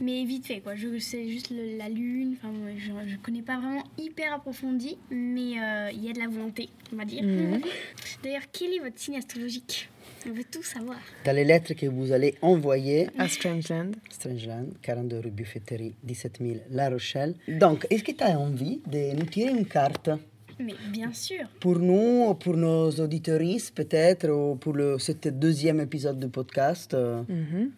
Mais 0.00 0.24
vite 0.24 0.46
fait, 0.46 0.58
quoi. 0.58 0.74
Je 0.74 0.98
sais 0.98 1.28
juste 1.28 1.50
le- 1.50 1.76
la 1.78 1.88
lune. 1.88 2.34
Enfin, 2.42 2.52
je 2.76 3.16
connais 3.18 3.42
pas 3.42 3.58
vraiment 3.58 3.84
hyper 3.96 4.32
approfondi, 4.34 4.98
mais 5.10 5.60
euh, 5.60 5.90
il 5.92 6.04
y 6.04 6.10
a 6.10 6.12
de 6.12 6.18
la 6.18 6.26
volonté, 6.26 6.68
on 6.92 6.96
va 6.96 7.04
dire. 7.04 7.22
Mhm. 7.22 7.60
D'ailleurs, 8.24 8.42
quel 8.52 8.74
est 8.74 8.80
votre 8.80 8.98
signe 8.98 9.16
astrologique? 9.18 9.88
On 10.26 10.32
veut 10.32 10.42
tout 10.50 10.64
savoir. 10.64 10.98
Dans 11.24 11.36
les 11.36 11.44
lettres 11.44 11.74
que 11.74 11.86
vous 11.86 12.10
allez 12.10 12.34
envoyer, 12.42 13.08
à 13.18 13.28
Strangeland. 13.28 13.92
Strangeland, 14.10 14.66
42 14.82 15.20
rue 15.20 15.30
Buffetterie, 15.30 15.94
17 16.02 16.38
000 16.40 16.56
La 16.70 16.88
Rochelle. 16.88 17.34
Donc, 17.46 17.86
est-ce 17.90 18.02
que 18.02 18.12
tu 18.12 18.24
as 18.24 18.36
envie 18.38 18.80
de 18.86 19.14
nous 19.14 19.26
tirer 19.26 19.50
une 19.52 19.66
carte? 19.66 20.10
Mais 20.58 20.74
bien 20.90 21.12
sûr. 21.12 21.46
pour 21.60 21.78
nous, 21.78 22.34
pour 22.34 22.56
nos 22.56 22.90
auditoristes 22.90 23.74
peut-être, 23.74 24.28
ou 24.30 24.56
pour 24.56 24.72
le, 24.74 24.98
ce 24.98 25.12
deuxième 25.28 25.80
épisode 25.80 26.18
du 26.18 26.28
podcast 26.28 26.94
euh, 26.94 27.22
Mhm. 27.28 27.70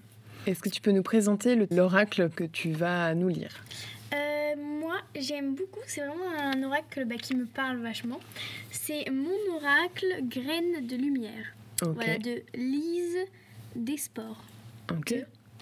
Est-ce 0.46 0.60
que 0.60 0.68
tu 0.68 0.80
peux 0.80 0.92
nous 0.92 1.02
présenter 1.02 1.56
le- 1.56 1.66
l'oracle 1.72 2.30
que 2.30 2.44
tu 2.44 2.70
vas 2.70 3.12
nous 3.14 3.28
lire? 3.28 3.64
Euh, 4.14 4.54
moi, 4.80 4.98
j'aime 5.18 5.56
beaucoup. 5.56 5.80
C'est 5.88 6.02
vraiment 6.06 6.30
un 6.38 6.62
oracle 6.62 7.04
bah, 7.04 7.16
qui 7.16 7.34
me 7.34 7.46
parle 7.46 7.78
vachement. 7.78 8.20
C'est 8.70 9.10
mon 9.10 9.56
oracle 9.56 10.06
Graine 10.22 10.86
de 10.86 10.94
lumière. 10.96 11.46
Voilà, 11.82 12.16
de 12.18 12.42
Lise 12.54 13.18
Desports. 13.74 14.44
Ok. 14.92 15.14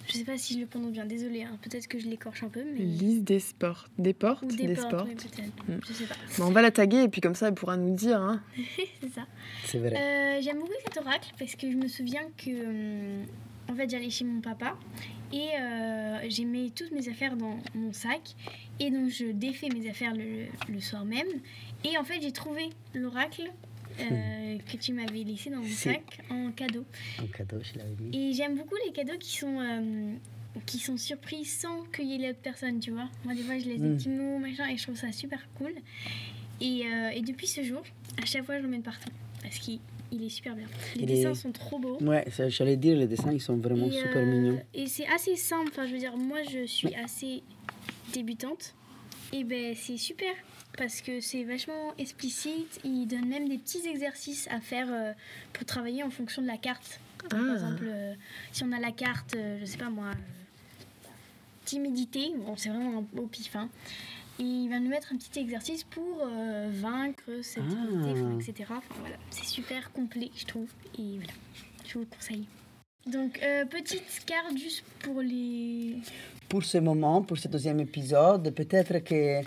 Je 0.07 0.13
sais 0.13 0.23
pas 0.23 0.37
si 0.37 0.53
je 0.55 0.59
le 0.59 0.65
prononce 0.67 0.91
bien, 0.91 1.05
désolée, 1.05 1.43
hein. 1.43 1.57
peut-être 1.61 1.87
que 1.87 1.97
je 1.99 2.07
l'écorche 2.07 2.43
un 2.43 2.49
peu, 2.49 2.63
mais. 2.63 2.79
Lise 2.79 3.23
des 3.23 3.39
sports. 3.39 3.87
Des 3.97 4.13
portes 4.13 4.43
Ou 4.43 4.47
Des, 4.47 4.67
des 4.67 4.75
sports. 4.75 5.05
portes, 5.05 5.27
oui. 5.39 5.43
Mm. 5.75 5.79
Je 5.87 5.93
sais 5.93 6.05
pas. 6.05 6.15
Bon, 6.37 6.45
on 6.45 6.51
va 6.51 6.61
la 6.61 6.71
taguer 6.71 7.03
et 7.03 7.07
puis 7.09 7.21
comme 7.21 7.35
ça, 7.35 7.47
elle 7.47 7.53
pourra 7.55 7.77
nous 7.77 7.95
dire. 7.95 8.21
hein. 8.21 8.41
C'est 9.01 9.09
ça. 9.13 9.25
C'est 9.65 9.79
vrai. 9.79 9.93
Euh, 9.95 10.41
J'aime 10.41 10.59
beaucoup 10.59 10.73
cet 10.85 10.97
oracle 10.97 11.29
parce 11.39 11.55
que 11.55 11.71
je 11.71 11.75
me 11.77 11.87
souviens 11.87 12.23
que. 12.37 13.21
hum, 13.21 13.25
en 13.67 13.73
fait, 13.73 13.89
j'allais 13.89 14.11
chez 14.11 14.25
mon 14.25 14.41
papa 14.41 14.77
et 15.33 15.47
euh, 15.59 16.17
j'ai 16.29 16.45
mis 16.45 16.71
toutes 16.71 16.91
mes 16.91 17.09
affaires 17.09 17.35
dans 17.35 17.57
mon 17.73 17.91
sac. 17.93 18.35
Et 18.79 18.91
donc, 18.91 19.09
je 19.09 19.31
défais 19.31 19.69
mes 19.69 19.89
affaires 19.89 20.13
le, 20.13 20.45
le 20.71 20.79
soir 20.79 21.03
même. 21.03 21.25
Et 21.83 21.97
en 21.97 22.03
fait, 22.03 22.21
j'ai 22.21 22.31
trouvé 22.31 22.69
l'oracle 22.93 23.41
euh, 23.99 24.57
que 24.71 24.77
tu 24.77 24.93
m'avais 24.93 25.23
laissé 25.23 25.49
dans 25.49 25.57
mon 25.57 25.63
Si. 25.63 25.73
sac 25.75 26.19
en 26.29 26.51
cadeau. 26.51 26.83
Un 27.19 27.27
cadeau, 27.27 27.57
je 27.61 27.77
l'avais 27.77 27.95
mis. 27.99 28.17
Et 28.29 28.33
j'aime 28.33 28.55
beaucoup 28.57 28.75
les 28.85 28.91
cadeaux 28.91 29.17
qui 29.19 29.37
sont, 29.37 29.59
euh, 29.59 30.13
qui 30.65 30.79
sont 30.79 30.97
surpris 30.97 31.45
sans 31.45 31.83
qu'il 31.85 32.05
y 32.07 32.15
ait 32.15 32.27
l'autre 32.27 32.39
personne, 32.41 32.79
tu 32.79 32.91
vois. 32.91 33.09
Moi, 33.23 33.33
des 33.33 33.41
fois, 33.43 33.57
je 33.59 33.65
laisse 33.65 33.81
des 33.81 33.87
Mm. 33.89 33.97
petits 33.97 34.09
mots, 34.09 34.39
machin, 34.39 34.67
et 34.69 34.77
je 34.77 34.83
trouve 34.83 34.95
ça 34.97 35.11
super 35.11 35.45
cool. 35.57 35.73
Et, 36.61 36.83
euh, 36.85 37.09
et 37.09 37.21
depuis 37.21 37.47
ce 37.47 37.63
jour, 37.63 37.81
à 38.21 38.25
chaque 38.25 38.45
fois, 38.45 38.57
je 38.57 38.63
l'emmène 38.63 38.81
partout. 38.83 39.09
Parce 39.41 39.57
qu'il 39.59 39.79
il 40.11 40.23
est 40.23 40.29
super 40.29 40.55
bien. 40.55 40.67
Les 40.95 41.05
dessins 41.05 41.33
sont 41.33 41.51
trop 41.51 41.77
beaux. 41.79 41.97
Ouais, 42.01 42.25
j'allais 42.47 42.77
dire, 42.77 42.95
les 42.95 43.07
dessins, 43.07 43.33
ils 43.33 43.41
sont 43.41 43.57
vraiment 43.57 43.87
et, 43.87 43.91
super 43.91 44.17
euh, 44.17 44.25
mignons. 44.25 44.61
Et 44.73 44.85
c'est 44.87 45.07
assez 45.07 45.35
simple. 45.35 45.69
Enfin, 45.71 45.87
je 45.87 45.93
veux 45.93 45.99
dire, 45.99 46.15
moi, 46.15 46.37
je 46.49 46.65
suis 46.67 46.93
assez 46.95 47.41
débutante. 48.13 48.75
Et 49.33 49.43
ben, 49.43 49.73
c'est 49.75 49.97
super. 49.97 50.31
Parce 50.77 51.01
que 51.01 51.21
c'est 51.21 51.43
vachement 51.43 51.93
explicite. 51.97 52.79
Il 52.83 53.05
donne 53.07 53.27
même 53.27 53.47
des 53.47 53.57
petits 53.57 53.87
exercices 53.87 54.47
à 54.49 54.59
faire 54.59 54.87
euh, 54.91 55.13
pour 55.53 55.65
travailler 55.65 56.03
en 56.03 56.09
fonction 56.09 56.41
de 56.41 56.47
la 56.47 56.57
carte. 56.57 56.99
Donc, 57.21 57.33
Ah. 57.33 57.37
Par 57.37 57.53
exemple, 57.55 57.85
euh, 57.87 58.13
si 58.51 58.63
on 58.63 58.71
a 58.71 58.79
la 58.79 58.91
carte, 58.91 59.35
euh, 59.35 59.57
je 59.61 59.65
sais 59.65 59.77
pas 59.77 59.89
moi, 59.89 60.07
euh, 60.07 61.07
timidité, 61.65 62.33
bon, 62.37 62.55
c'est 62.57 62.69
vraiment 62.69 62.99
un 63.15 63.19
au 63.19 63.27
pif, 63.27 63.55
hein. 63.55 63.69
Et 64.37 64.43
il 64.43 64.69
va 64.69 64.79
nous 64.79 64.89
mettre 64.89 65.13
un 65.13 65.17
petit 65.17 65.39
exercice 65.39 65.85
pour 65.85 66.27
vaincre 66.69 67.23
cette 67.41 67.63
Ah. 67.65 67.87
timidité, 67.87 68.51
etc. 68.51 68.69
Enfin, 68.75 68.95
voilà, 68.99 69.15
c'est 69.29 69.45
super 69.45 69.91
complet, 69.93 70.29
je 70.35 70.45
trouve. 70.45 70.67
Et 70.99 71.15
voilà, 71.15 71.31
je 71.87 71.93
vous 71.93 71.99
le 72.01 72.05
conseille. 72.05 72.45
Donc, 73.07 73.39
euh, 73.43 73.63
petite 73.65 74.23
carte 74.25 74.57
juste 74.57 74.83
pour 74.99 75.21
les. 75.21 75.95
Pour 76.49 76.65
ce 76.65 76.79
moment, 76.79 77.21
pour 77.21 77.37
ce 77.37 77.47
deuxième 77.47 77.79
épisode, 77.79 78.53
peut-être 78.53 78.99
que 79.05 79.41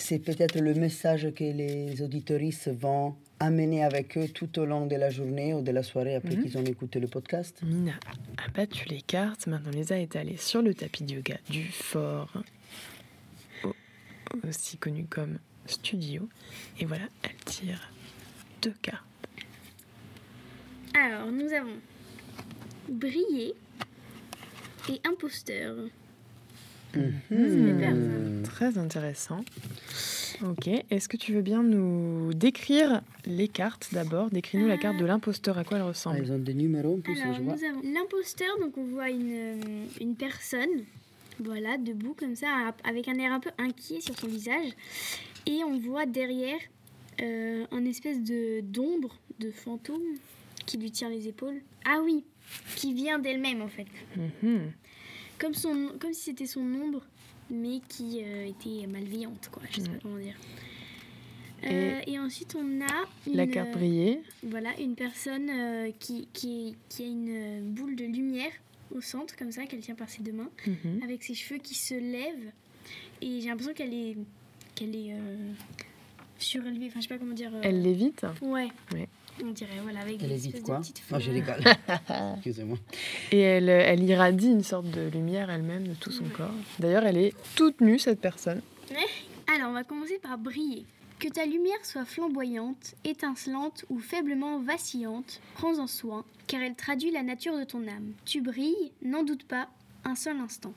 c'est 0.00 0.18
peut-être 0.20 0.58
le 0.60 0.74
message 0.74 1.32
que 1.34 1.44
les 1.44 2.00
auditoristes 2.02 2.68
vont 2.68 3.16
amener 3.40 3.84
avec 3.84 4.16
eux 4.16 4.28
tout 4.28 4.58
au 4.58 4.64
long 4.64 4.86
de 4.86 4.96
la 4.96 5.10
journée 5.10 5.54
ou 5.54 5.60
de 5.60 5.70
la 5.70 5.82
soirée 5.82 6.14
après 6.16 6.34
Mhm. 6.36 6.42
qu'ils 6.42 6.58
ont 6.58 6.64
écouté 6.64 6.98
le 7.00 7.06
podcast. 7.08 7.60
Mina 7.62 7.92
a 8.36 8.48
battu 8.50 8.88
les 8.88 9.00
cartes, 9.02 9.46
maintenant 9.46 9.70
les 9.72 9.92
a 9.92 9.98
étalées 9.98 10.36
sur 10.36 10.62
le 10.62 10.74
tapis 10.74 11.04
de 11.04 11.14
yoga 11.14 11.36
du 11.50 11.64
fort, 11.66 12.32
au- 13.64 13.74
aussi 14.48 14.76
connu 14.78 15.04
comme 15.08 15.38
studio. 15.66 16.28
Et 16.80 16.84
voilà, 16.84 17.04
elle 17.22 17.36
tire 17.44 17.90
deux 18.62 18.74
cartes. 18.82 19.04
Alors, 20.94 21.30
nous 21.30 21.52
avons 21.52 21.76
briller 22.88 23.54
et 24.90 25.00
imposteur. 25.06 25.76
Hmm. 27.30 28.42
Très 28.44 28.78
intéressant. 28.78 29.44
Ok, 30.44 30.68
est-ce 30.90 31.08
que 31.08 31.16
tu 31.16 31.32
veux 31.32 31.42
bien 31.42 31.62
nous 31.62 32.32
décrire 32.34 33.02
les 33.26 33.48
cartes 33.48 33.88
d'abord? 33.92 34.30
Décris-nous 34.30 34.66
la 34.68 34.76
carte 34.78 34.96
de 34.98 35.04
l'imposteur, 35.04 35.58
à 35.58 35.64
quoi 35.64 35.78
elle 35.78 35.82
Ah, 35.84 35.88
ressemble 35.88 36.20
ils 36.22 36.32
ont 36.32 36.38
des 36.38 36.54
numéros 36.54 36.96
en 36.96 37.00
plus, 37.00 37.20
Alors, 37.20 37.34
je 37.34 37.42
vois. 37.42 37.54
nous 37.56 37.64
avons 37.64 37.80
l'imposteur, 37.92 38.48
donc 38.60 38.76
on 38.78 38.84
voit 38.84 39.10
une, 39.10 39.32
euh, 39.32 39.84
une 40.00 40.14
personne, 40.14 40.68
voilà, 41.40 41.76
debout 41.78 42.14
comme 42.18 42.36
ça, 42.36 42.48
avec 42.84 43.08
un 43.08 43.14
air 43.18 43.32
un 43.32 43.40
peu 43.40 43.50
inquiet 43.58 44.00
sur 44.00 44.16
son 44.18 44.28
visage. 44.28 44.70
Et 45.46 45.60
on 45.64 45.78
voit 45.78 46.06
derrière 46.06 46.58
euh, 47.20 47.64
un 47.72 47.84
espèce 47.84 48.22
de 48.22 48.60
d'ombre, 48.60 49.16
de 49.40 49.50
fantôme, 49.50 50.02
qui 50.66 50.76
lui 50.78 50.90
tire 50.90 51.08
les 51.08 51.26
épaules. 51.26 51.60
Ah 51.84 52.00
oui, 52.04 52.24
qui 52.76 52.92
vient 52.94 53.18
d'elle-même 53.18 53.62
en 53.62 53.68
fait. 53.68 53.86
Mhm. 54.42 54.70
Comme, 55.38 55.54
son, 55.54 55.92
comme 55.98 56.12
si 56.12 56.22
c'était 56.24 56.46
son 56.46 56.60
ombre, 56.60 57.02
mais 57.50 57.80
qui 57.88 58.20
euh, 58.24 58.46
était 58.48 58.86
malveillante, 58.86 59.48
quoi. 59.52 59.62
Je 59.70 59.80
sais 59.80 59.86
pas 59.86 59.92
Ouais. 59.92 59.98
comment 60.02 60.18
dire. 60.18 60.34
Euh, 61.64 62.00
et, 62.06 62.18
ensuite, 62.18 62.54
on 62.58 62.80
a 62.82 62.86
La 63.32 63.44
une, 63.44 63.50
carte 63.50 63.70
euh, 63.70 63.72
brillée. 63.72 64.20
voilà, 64.44 64.78
une 64.80 64.94
personne 64.94 65.50
euh, 65.50 65.90
qui, 65.98 66.28
qui, 66.32 66.76
qui 66.88 67.02
a 67.02 67.06
une 67.06 67.28
euh, 67.30 67.60
boule 67.62 67.96
de 67.96 68.04
lumière 68.04 68.52
au 68.94 69.00
centre, 69.00 69.34
comme 69.36 69.50
ça, 69.50 69.66
qu'elle 69.66 69.80
tient 69.80 69.96
par 69.96 70.08
ses 70.08 70.22
deux 70.22 70.32
mains, 70.32 70.50
Mhm. 70.66 71.00
avec 71.02 71.22
ses 71.24 71.34
cheveux 71.34 71.58
qui 71.60 71.74
se 71.74 71.94
lèvent. 71.94 72.52
Et 73.20 73.40
j'ai 73.40 73.48
l'impression 73.48 73.74
qu'elle 73.74 73.92
est, 73.92 74.16
qu'elle 74.76 74.94
est 74.94 75.14
surélevée, 76.38 76.86
enfin, 76.86 77.00
je 77.00 77.08
sais 77.08 77.14
pas 77.14 77.18
comment 77.18 77.34
dire. 77.34 77.50
Elle 77.62 77.82
lévite 77.82 78.24
Ouais. 78.40 78.68
Ouais. 78.92 79.08
On 79.44 79.50
dirait, 79.50 79.78
voilà, 79.82 80.00
avec 80.00 80.22
Elle 80.22 80.28
des 80.28 80.34
évite 80.34 80.46
espèces 80.56 80.62
quoi 80.62 80.76
de 80.76 80.80
petites 80.82 81.02
Non, 81.10 81.18
je 81.18 81.30
fleurs. 81.30 81.56
rigole. 81.56 81.74
Excusez-moi. 82.36 82.78
et 83.32 83.38
elle, 83.40 83.68
elle 83.68 84.02
irradie 84.04 84.48
une 84.50 84.62
sorte 84.64 84.90
de 84.90 85.08
lumière 85.08 85.50
elle-même 85.50 85.86
de 85.88 85.94
tout 85.94 86.10
son 86.10 86.24
Ouais. 86.24 86.30
corps. 86.36 86.54
D'ailleurs, 86.78 87.04
elle 87.06 87.16
est 87.18 87.34
toute 87.54 87.80
nue, 87.80 87.98
cette 87.98 88.20
personne. 88.20 88.60
Alors, 89.54 89.70
on 89.70 89.72
va 89.74 89.84
commencer 89.84 90.18
par 90.18 90.38
briller. 90.38 90.84
Que 91.18 91.28
ta 91.28 91.44
lumière 91.46 91.84
soit 91.84 92.04
flamboyante, 92.04 92.94
étincelante 93.04 93.84
ou 93.90 93.98
faiblement 93.98 94.60
vacillante, 94.60 95.40
prends-en 95.54 95.86
soin, 95.88 96.24
car 96.46 96.62
elle 96.62 96.76
traduit 96.76 97.10
la 97.10 97.22
nature 97.24 97.58
de 97.58 97.64
ton 97.64 97.86
âme. 97.88 98.12
Tu 98.24 98.40
brilles, 98.40 98.92
n'en 99.02 99.24
doute 99.24 99.44
pas, 99.44 99.68
un 100.04 100.14
seul 100.14 100.36
instant. 100.38 100.72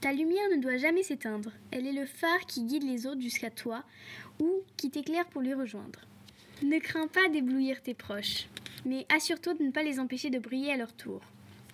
Ta 0.00 0.12
lumière 0.12 0.48
ne 0.54 0.60
doit 0.60 0.78
jamais 0.78 1.02
s'éteindre. 1.04 1.50
Elle 1.70 1.86
est 1.86 1.92
le 1.92 2.06
phare 2.06 2.40
qui 2.48 2.64
guide 2.64 2.82
les 2.82 3.06
autres 3.06 3.20
jusqu'à 3.20 3.50
toi 3.50 3.84
ou 4.40 4.50
qui 4.76 4.90
t'éclaire 4.90 5.26
pour 5.26 5.42
les 5.42 5.54
rejoindre. 5.54 6.00
Ne 6.62 6.78
crains 6.78 7.08
pas 7.08 7.28
d'éblouir 7.28 7.82
tes 7.82 7.92
proches, 7.92 8.46
mais 8.86 9.06
assure-toi 9.14 9.54
de 9.54 9.64
ne 9.64 9.70
pas 9.70 9.82
les 9.82 10.00
empêcher 10.00 10.30
de 10.30 10.38
briller 10.38 10.72
à 10.72 10.76
leur 10.76 10.92
tour. 10.94 11.20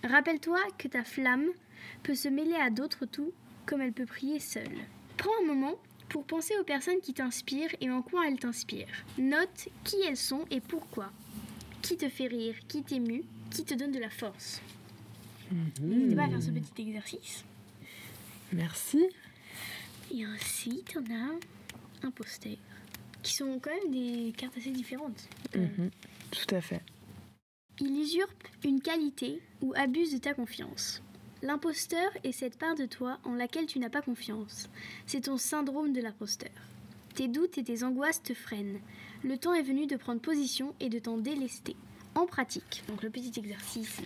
Rappelle-toi 0.03 0.59
que 0.77 0.89
ta 0.89 1.05
flamme 1.05 1.47
peut 2.03 2.15
se 2.15 2.27
mêler 2.27 2.55
à 2.55 2.69
d'autres 2.69 3.05
tout 3.05 3.31
comme 3.65 3.81
elle 3.81 3.93
peut 3.93 4.05
prier 4.05 4.39
seule. 4.39 4.77
Prends 5.15 5.31
un 5.41 5.47
moment 5.47 5.75
pour 6.09 6.25
penser 6.25 6.53
aux 6.59 6.65
personnes 6.65 6.99
qui 7.01 7.13
t'inspirent 7.13 7.73
et 7.79 7.89
en 7.89 8.01
quoi 8.01 8.27
elles 8.27 8.39
t'inspirent. 8.39 9.05
Note 9.17 9.69
qui 9.85 9.95
elles 10.05 10.17
sont 10.17 10.45
et 10.51 10.59
pourquoi. 10.59 11.11
Qui 11.81 11.95
te 11.95 12.09
fait 12.09 12.27
rire, 12.27 12.55
qui 12.67 12.83
t'émue, 12.83 13.23
qui 13.51 13.63
te 13.63 13.73
donne 13.73 13.91
de 13.91 13.99
la 13.99 14.09
force. 14.09 14.61
N'hésitez 15.81 16.15
pas 16.15 16.23
à 16.23 16.29
faire 16.29 16.43
ce 16.43 16.51
petit 16.51 16.81
exercice. 16.81 17.45
Merci. 18.51 19.07
Et 20.13 20.27
ensuite, 20.27 20.97
on 20.97 21.13
a 21.13 22.05
un 22.05 22.11
poster. 22.11 22.59
Qui 23.23 23.33
sont 23.33 23.59
quand 23.59 23.71
même 23.71 23.91
des 23.91 24.33
cartes 24.33 24.57
assez 24.57 24.71
différentes. 24.71 25.27
Mhm. 25.55 25.89
Tout 26.31 26.55
à 26.55 26.61
fait. 26.61 26.81
Il 27.79 27.99
usurpe 27.99 28.47
une 28.63 28.81
qualité 28.81 29.41
ou 29.61 29.73
abuse 29.75 30.13
de 30.13 30.19
ta 30.19 30.33
confiance. 30.33 31.01
L'imposteur 31.41 32.11
est 32.23 32.31
cette 32.31 32.57
part 32.57 32.75
de 32.75 32.85
toi 32.85 33.19
en 33.23 33.33
laquelle 33.33 33.65
tu 33.65 33.79
n'as 33.79 33.89
pas 33.89 34.01
confiance. 34.01 34.69
C'est 35.05 35.21
ton 35.21 35.37
syndrome 35.37 35.91
de 35.91 36.01
l'imposteur. 36.01 36.51
Tes 37.15 37.27
doutes 37.27 37.57
et 37.57 37.63
tes 37.63 37.83
angoisses 37.83 38.23
te 38.23 38.33
freinent. 38.33 38.79
Le 39.23 39.37
temps 39.37 39.53
est 39.53 39.63
venu 39.63 39.87
de 39.87 39.95
prendre 39.95 40.21
position 40.21 40.73
et 40.79 40.89
de 40.89 40.99
t'en 40.99 41.17
délester. 41.17 41.75
En 42.15 42.25
pratique, 42.25 42.83
donc 42.87 43.03
le 43.03 43.09
petit 43.09 43.37
exercice. 43.37 44.01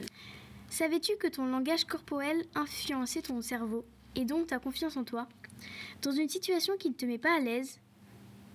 Savais-tu 0.69 1.15
que 1.17 1.27
ton 1.27 1.45
langage 1.45 1.86
corporel 1.86 2.43
influençait 2.56 3.21
ton 3.21 3.41
cerveau 3.41 3.86
et 4.15 4.25
donc 4.25 4.47
ta 4.47 4.60
confiance 4.60 4.97
en 4.97 5.03
toi? 5.03 5.27
Dans 6.01 6.12
une 6.12 6.30
situation 6.30 6.75
qui 6.77 6.89
ne 6.89 6.95
te 6.95 7.06
met 7.06 7.17
pas 7.17 7.36
à 7.36 7.39
l'aise, 7.39 7.80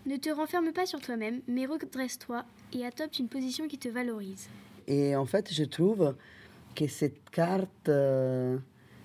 Ne 0.07 0.17
te 0.17 0.31
renferme 0.31 0.73
pas 0.73 0.85
sur 0.87 1.01
toi-même, 1.01 1.41
mais 1.47 1.67
redresse-toi 1.67 2.45
et 2.73 2.85
adopte 2.85 3.19
une 3.19 3.29
position 3.29 3.69
qui 3.69 3.79
te 3.79 3.88
valorise. 3.88 4.49
Et 4.88 5.15
en 5.15 5.27
fait, 5.27 5.53
je 5.53 5.62
trouve 5.65 6.15
que 6.75 6.88
cette 6.88 7.31
carte 7.31 7.88
euh, 7.88 8.57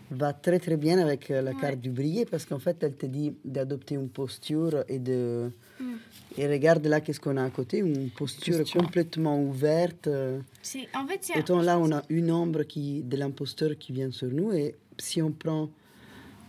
va 0.10 0.34
très 0.34 0.58
très 0.60 0.76
bien 0.78 0.98
avec 1.00 1.30
euh, 1.30 1.42
la 1.44 1.52
Ouais. 1.52 1.62
carte 1.62 1.80
du 1.80 1.92
briller 1.92 2.26
parce 2.26 2.46
qu'en 2.46 2.58
fait, 2.60 2.78
elle 2.82 2.96
te 2.96 3.06
dit 3.06 3.36
d'adopter 3.46 3.96
une 3.96 4.10
posture 4.10 4.84
et 4.88 4.98
de... 4.98 5.52
Mm. 5.80 5.94
Et 6.40 6.48
regarde 6.48 6.86
là, 6.88 7.00
qu'est-ce 7.02 7.20
qu'on 7.20 7.38
a 7.38 7.44
à 7.44 7.50
côté, 7.52 7.78
une 7.80 8.10
posture, 8.10 8.58
Posture. 8.60 8.82
complètement 8.82 9.40
ouverte. 9.42 10.08
euh, 10.08 10.40
C'est 10.64 10.88
en 10.96 11.06
fait 11.08 11.20
c'est 11.22 11.38
Autant 11.38 11.62
là, 11.62 11.78
on 11.80 11.92
a 11.92 12.02
une 12.10 12.32
ombre 12.32 12.64
qui, 12.64 13.04
de 13.04 13.18
l'imposteur 13.18 13.78
qui 13.78 13.92
vient 13.92 14.12
sur 14.12 14.30
nous 14.30 14.52
et 14.52 14.74
si 14.98 15.22
on 15.22 15.32
prend 15.32 15.70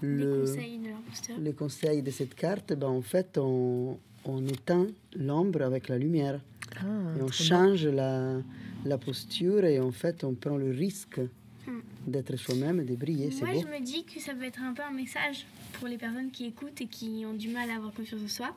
les 0.01 0.09
le, 0.09 0.41
conseils 0.41 0.79
de 0.79 0.89
l'imposteur. 0.89 1.37
le 1.39 1.53
conseil 1.53 2.03
de 2.03 2.11
cette 2.11 2.35
carte, 2.35 2.73
ben, 2.73 2.87
en 2.89 3.03
fait, 3.03 3.37
on, 3.39 3.99
on 4.29 4.47
éteint 4.47 4.87
l'ombre 5.17 5.63
avec 5.63 5.89
la 5.89 5.99
lumière. 5.99 6.41
Ah, 6.77 6.85
Et 7.19 7.23
on 7.23 7.31
change 7.31 7.87
la, 7.87 8.37
la 8.85 8.99
posture 8.99 9.65
et 9.65 9.81
en 9.81 9.91
fait, 9.91 10.23
on 10.25 10.35
prend 10.35 10.57
le 10.57 10.71
risque 10.71 11.21
Hmm. 11.67 11.81
d'être 12.07 12.35
soi-même 12.37 12.81
et 12.81 12.85
de 12.85 12.95
briller. 12.97 13.29
Moi, 13.43 13.53
beau. 13.53 13.61
je 13.61 13.67
me 13.67 13.85
dis 13.85 14.03
que 14.05 14.19
ça 14.21 14.33
peut 14.35 14.45
être 14.45 14.63
un 14.63 14.73
peu 14.73 14.81
un 14.83 14.91
message 14.91 15.45
pour 15.75 15.87
les 15.87 15.99
personnes 15.99 16.31
qui 16.31 16.47
écoutent 16.47 16.81
et 16.81 16.87
qui 16.87 17.25
ont 17.27 17.35
du 17.35 17.49
mal 17.49 17.69
à 17.71 17.75
avoir 17.75 17.93
confiance 17.93 18.23
en 18.25 18.29
soi. 18.29 18.57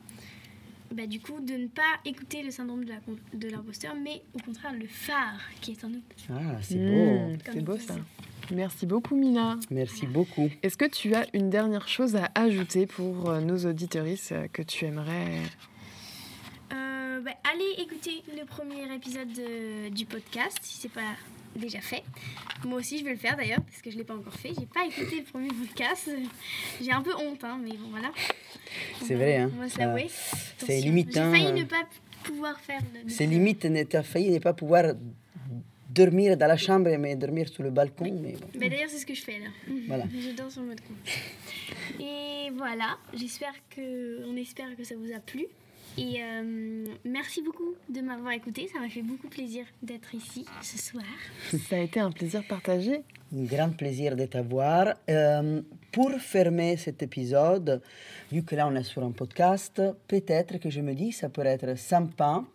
Bah, 0.96 1.06
du 1.08 1.20
coup, 1.20 1.42
de 1.42 1.54
ne 1.56 1.68
pas 1.68 2.00
écouter 2.06 2.42
le 2.42 2.52
syndrome 2.52 2.86
de 2.86 3.48
l'imposteur, 3.50 3.96
mais 4.02 4.22
au 4.34 4.40
contraire 4.40 4.72
le 4.74 4.86
phare 4.88 5.42
qui 5.60 5.72
est 5.72 5.84
en 5.84 5.90
nous. 5.90 6.02
Ah, 6.30 6.58
c'est 6.62 6.78
Mmh, 6.78 6.88
beau. 6.90 7.38
C'est 7.52 7.62
beau 7.66 7.78
ça. 7.78 7.96
Merci 8.52 8.86
beaucoup 8.86 9.16
Mina. 9.16 9.58
Merci 9.70 10.06
beaucoup. 10.08 10.50
Est-ce 10.64 10.78
que 10.78 10.86
tu 10.86 11.16
as 11.16 11.26
une 11.34 11.50
dernière 11.50 11.88
chose 11.88 12.16
à 12.16 12.30
ajouter 12.36 12.86
pour 12.86 13.30
euh, 13.30 13.40
nos 13.42 13.58
auditorices 13.66 14.32
euh, 14.32 14.48
que 14.52 14.62
tu 14.62 14.86
aimerais? 14.86 15.38
Euh, 16.74 17.22
bah, 17.22 17.32
allez 17.54 17.82
écouter 17.84 18.24
le 18.38 18.46
premier 18.46 18.94
épisode 18.94 19.32
de- 19.32 19.90
du 19.90 20.06
podcast 20.06 20.58
si 20.62 20.78
c'est 20.80 20.92
pas 20.92 21.16
déjà 21.56 21.80
fait. 21.82 22.04
Moi 22.66 22.80
aussi, 22.80 22.98
je 23.00 23.04
vais 23.06 23.12
le 23.12 23.18
faire 23.18 23.36
d'ailleurs 23.38 23.62
parce 23.62 23.82
que 23.82 23.90
je 23.92 23.98
l'ai 23.98 24.04
pas 24.04 24.16
encore 24.16 24.34
fait. 24.34 24.52
J'ai 24.58 24.66
pas 24.66 24.86
écouté 24.86 25.18
le 25.20 25.24
premier 25.32 25.50
podcast. 25.50 26.10
J'ai 26.82 26.92
un 26.92 27.02
peu 27.02 27.14
honte, 27.16 27.44
hein, 27.44 27.60
mais 27.64 27.72
bon 27.72 27.90
voilà. 27.90 28.12
C'est 29.02 29.16
vrai, 29.16 29.38
hein, 29.38 29.52
On 29.56 29.60
va 29.60 29.70
se 29.70 29.76
ça- 29.76 29.86
l'avouer. 29.86 30.08
c'est 30.58 30.80
limite, 30.82 31.14
J'ai 31.14 31.20
hein, 31.20 31.32
failli 31.32 31.54
ne 31.54 31.64
pas 31.66 31.84
pouvoir 32.24 32.60
faire. 32.60 32.82
le- 32.94 33.10
C'est 33.10 33.26
limite, 33.26 33.66
tu 33.90 33.96
as 33.98 34.04
failli 34.04 34.30
ne 34.30 34.40
pas 34.40 34.54
pouvoir 34.54 34.94
dormir 35.94 36.38
dans 36.38 36.48
la 36.48 36.58
chambre, 36.58 36.90
mais 36.98 37.16
dormir 37.16 37.48
sur 37.50 37.64
le 37.64 37.72
balcon. 37.72 38.06
Mais 38.22 38.34
bon. 38.34 38.48
Bah, 38.60 38.70
D'ailleurs, 38.70 38.90
c'est 38.90 38.98
ce 38.98 39.06
que 39.06 39.14
je 39.14 39.22
fais 39.22 39.40
là. 39.40 39.48
Voilà. 39.88 40.06
Je 40.14 40.36
dors 40.36 40.52
sur 40.52 40.62
le 40.62 40.70
balcon. 40.70 40.94
Et 42.00 42.50
voilà, 42.56 42.98
j'espère 43.14 43.54
que, 43.70 44.26
on 44.26 44.36
espère 44.36 44.76
que 44.78 44.84
ça 44.84 44.96
vous 44.96 45.12
a 45.14 45.20
plu. 45.20 45.46
Et 45.98 46.24
euh, 46.24 46.86
merci 47.04 47.42
beaucoup 47.42 47.76
de 47.90 48.00
m'avoir 48.00 48.32
écouté. 48.32 48.70
Ça 48.72 48.80
m'a 48.80 48.88
fait 48.88 49.02
beaucoup 49.02 49.28
plaisir 49.28 49.66
d'être 49.82 50.16
ici 50.16 50.46
ce 50.62 50.78
soir. 50.78 51.04
Ça 51.70 51.76
a 51.76 51.80
été 51.80 52.00
un 52.00 52.12
plaisir 52.12 52.44
partagé. 52.48 53.02
Un 53.36 53.44
grand 53.44 53.76
plaisir 53.76 54.16
de 54.16 54.26
t'avoir. 54.26 54.94
Euh, 55.10 55.62
pour 55.92 56.12
fermer 56.14 56.78
cet 56.78 57.04
épisode, 57.04 57.82
vu 58.32 58.44
que 58.44 58.56
là 58.56 58.68
on 58.68 58.76
est 58.76 58.84
sur 58.84 59.04
un 59.04 59.12
podcast, 59.12 59.82
peut-être 60.08 60.60
que 60.60 60.70
je 60.70 60.80
me 60.80 60.94
dis 60.94 61.12
ça 61.12 61.28
pourrait 61.28 61.50
être 61.60 61.78
sympa 61.78 62.46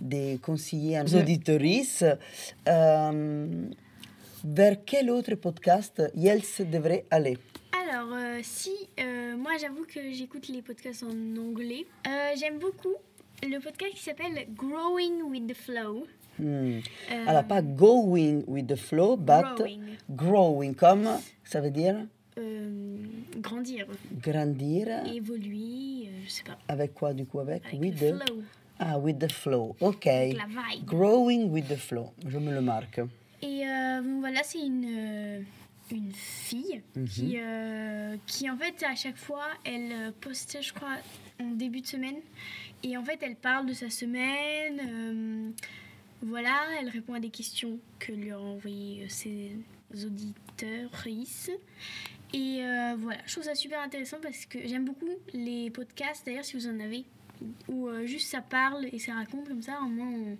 de 0.00 0.36
conseiller 0.38 0.96
à 0.98 1.04
nos 1.04 1.14
auditories 1.18 1.88
euh, 2.68 3.66
vers 4.44 4.76
quel 4.84 5.10
autre 5.10 5.34
podcast 5.36 6.02
Yels 6.14 6.42
devrait 6.70 7.04
aller? 7.10 7.38
Alors, 7.72 8.12
euh, 8.14 8.40
si 8.42 8.70
euh, 9.00 9.36
moi 9.36 9.52
j'avoue 9.60 9.84
que 9.86 10.00
j'écoute 10.12 10.48
les 10.48 10.62
podcasts 10.62 11.02
en 11.02 11.36
anglais, 11.40 11.86
Euh, 12.06 12.32
j'aime 12.38 12.58
beaucoup 12.58 12.94
le 13.42 13.58
podcast 13.60 13.92
qui 13.94 14.02
s'appelle 14.02 14.46
Growing 14.54 15.22
with 15.22 15.46
the 15.46 15.54
Flow. 15.54 16.06
Hmm. 16.38 16.80
Euh, 17.12 17.24
Alors, 17.28 17.44
pas 17.44 17.62
going 17.62 18.42
with 18.48 18.66
the 18.66 18.74
flow, 18.76 19.16
but 19.16 19.44
Growing. 19.56 19.80
growing, 20.10 20.74
comme 20.74 21.08
ça 21.44 21.60
veut 21.60 21.70
dire 21.70 21.96
Euh, 22.36 22.96
grandir, 23.38 23.86
grandir. 24.20 24.88
évoluer, 25.06 26.08
euh, 26.08 26.20
je 26.24 26.30
sais 26.30 26.42
pas. 26.42 26.58
Avec 26.66 26.92
quoi 26.94 27.12
du 27.14 27.24
coup 27.26 27.38
Avec, 27.38 27.62
Avec 27.66 27.80
with 27.80 28.00
le 28.00 28.10
the 28.18 28.24
flow, 28.24 28.42
Ah, 28.78 28.98
with 28.98 29.18
the 29.18 29.30
flow. 29.30 29.76
Ok. 29.80 30.06
avec 30.06 30.36
la 30.36 30.46
vibe. 30.46 30.84
Growing 30.84 31.50
with 31.50 31.68
the 31.68 31.76
flow. 31.76 32.12
Je 32.26 32.38
me 32.38 32.52
le 32.52 32.60
marque. 32.60 33.00
Et 33.42 33.62
euh, 33.66 34.00
bon, 34.02 34.20
voilà, 34.20 34.42
c'est 34.42 34.58
une, 34.60 34.84
euh, 34.88 35.40
une 35.92 36.12
fille 36.12 36.82
Mhm. 36.96 37.06
qui, 37.08 37.34
euh, 37.38 38.16
qui, 38.26 38.50
en 38.50 38.56
fait, 38.56 38.82
à 38.82 38.94
chaque 38.94 39.16
fois, 39.16 39.46
elle 39.64 40.12
poste, 40.20 40.58
je 40.60 40.72
crois, 40.72 40.96
en 41.40 41.50
début 41.52 41.80
de 41.82 41.86
semaine. 41.86 42.16
Et 42.82 42.96
en 42.96 43.04
fait, 43.04 43.18
elle 43.22 43.36
parle 43.36 43.66
de 43.66 43.72
sa 43.74 43.90
semaine. 43.90 44.80
euh, 44.88 45.50
voilà, 46.22 46.56
elle 46.80 46.88
répond 46.88 47.12
à 47.14 47.20
des 47.20 47.28
questions 47.30 47.78
que 47.98 48.10
lui 48.12 48.32
ont 48.32 48.54
envoyées 48.54 49.06
ses 49.10 49.52
auditeurs. 49.92 50.90
Et 52.32 52.62
voilà, 52.98 53.18
je 53.26 53.32
trouve 53.32 53.44
ça 53.44 53.54
super 53.54 53.80
intéressant 53.80 54.16
parce 54.22 54.46
que 54.46 54.58
j'aime 54.66 54.84
beaucoup 54.86 55.06
les 55.34 55.70
podcasts, 55.70 56.24
d'ailleurs, 56.24 56.44
si 56.44 56.56
vous 56.56 56.66
en 56.66 56.80
avez, 56.80 57.04
où 57.68 57.88
euh, 57.88 58.04
juste 58.06 58.28
ça 58.30 58.40
parle 58.40 58.86
et 58.92 58.98
ça 58.98 59.14
raconte 59.14 59.48
comme 59.48 59.62
ça. 59.62 59.78
Au 59.82 59.88
moins, 59.88 60.08
on- 60.10 60.38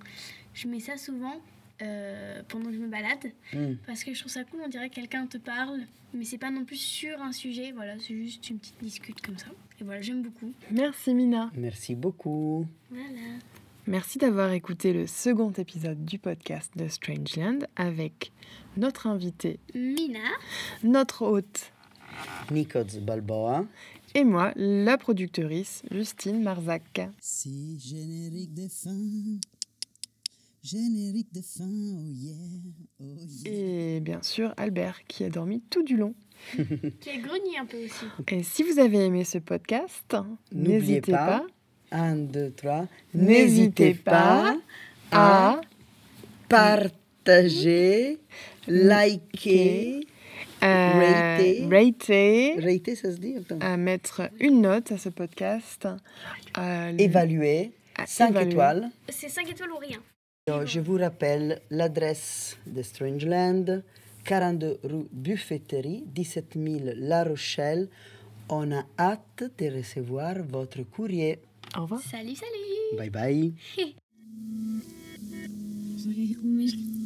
je 0.54 0.68
mets 0.68 0.80
ça 0.80 0.96
souvent 0.96 1.40
euh, 1.82 2.42
pendant 2.48 2.66
que 2.66 2.74
je 2.74 2.78
me 2.80 2.88
balade. 2.88 3.32
Hmm. 3.52 3.74
Parce 3.86 4.04
que 4.04 4.14
je 4.14 4.20
trouve 4.20 4.32
ça 4.32 4.44
cool, 4.44 4.60
on 4.64 4.68
dirait 4.68 4.88
que 4.90 4.94
quelqu'un 4.94 5.26
te 5.26 5.38
parle, 5.38 5.80
mais 6.12 6.24
c'est 6.24 6.38
pas 6.38 6.50
non 6.50 6.64
plus 6.64 6.76
sur 6.76 7.20
un 7.20 7.32
sujet, 7.32 7.72
voilà, 7.72 7.94
c'est 7.98 8.14
juste 8.14 8.48
une 8.50 8.58
petite 8.58 8.80
discute 8.82 9.20
comme 9.20 9.36
ça. 9.38 9.48
Et 9.80 9.84
voilà, 9.84 10.00
j'aime 10.00 10.22
beaucoup. 10.22 10.52
Merci 10.70 11.14
Mina. 11.14 11.50
Merci 11.56 11.96
beaucoup. 11.96 12.66
Voilà. 12.90 13.38
Merci 13.86 14.18
d'avoir 14.18 14.52
écouté 14.52 14.92
le 14.92 15.06
second 15.06 15.50
épisode 15.50 16.04
du 16.04 16.18
podcast 16.18 16.70
de 16.76 16.86
Strangeland 16.88 17.58
avec 17.76 18.32
notre 18.76 19.08
invité, 19.08 19.58
Mina, 19.74 20.20
notre 20.84 21.22
hôte 21.26 21.72
Nikos 22.50 23.00
Balboa. 23.02 23.66
Et 24.14 24.24
moi, 24.24 24.52
la 24.56 24.96
productrice 24.96 25.82
Justine 25.90 26.42
Marzac. 26.42 27.00
Si 27.20 27.78
générique 27.80 28.54
de 28.54 28.68
fin, 28.68 29.38
générique 30.62 31.32
de 31.34 31.40
fin, 31.42 31.64
oh 31.64 32.08
yeah, 32.10 32.34
oh 33.00 33.16
yeah. 33.18 33.52
Et 33.52 34.00
bien 34.00 34.22
sûr 34.22 34.54
Albert 34.56 35.04
qui 35.06 35.24
a 35.24 35.30
dormi 35.30 35.60
tout 35.70 35.82
du 35.82 35.96
long. 35.96 36.14
qui 37.00 37.10
a 37.10 37.18
grogné 37.18 37.58
un 37.60 37.66
peu 37.66 37.76
aussi. 37.84 38.04
Et 38.32 38.42
si 38.42 38.62
vous 38.62 38.78
avez 38.78 39.04
aimé 39.04 39.24
ce 39.24 39.38
podcast, 39.38 40.16
n'hésitez 40.52 41.12
pas, 41.12 41.26
pas, 41.90 41.96
Un, 41.96 42.16
deux, 42.16 42.50
trois. 42.50 42.86
n'hésitez 43.14 43.94
pas 43.94 44.56
à 45.10 45.60
partager, 46.48 48.18
liker, 48.66 50.06
Rater. 50.64 51.66
rater, 51.70 52.56
rater, 52.60 52.94
ça 52.96 53.12
se 53.12 53.18
dit 53.18 53.36
Attends. 53.36 53.58
à 53.60 53.76
mettre 53.76 54.30
une 54.40 54.62
note 54.62 54.92
à 54.92 54.98
ce 54.98 55.08
podcast, 55.10 55.86
à 56.54 56.90
l- 56.90 57.00
Évaluer, 57.00 57.72
à 57.96 58.06
5 58.06 58.30
évaluer. 58.30 58.50
étoiles. 58.52 58.90
C'est 59.08 59.28
5 59.28 59.50
étoiles 59.50 59.72
ou 59.72 59.78
rien. 59.78 59.98
Alors, 60.46 60.66
je 60.66 60.80
vous 60.80 60.96
rappelle 60.98 61.60
l'adresse 61.70 62.56
de 62.66 62.82
Strangeland, 62.82 63.82
42 64.24 64.78
rue 64.84 65.06
Buffetterie, 65.12 66.04
17 66.14 66.54
000 66.56 66.78
La 66.96 67.24
Rochelle. 67.24 67.88
On 68.50 68.70
a 68.72 68.84
hâte 68.98 69.44
de 69.58 69.74
recevoir 69.76 70.34
votre 70.46 70.82
courrier. 70.82 71.38
Au 71.76 71.82
revoir. 71.82 72.00
Salut, 72.02 72.34
salut 72.36 72.98
Bye 72.98 73.10
bye. 73.10 73.54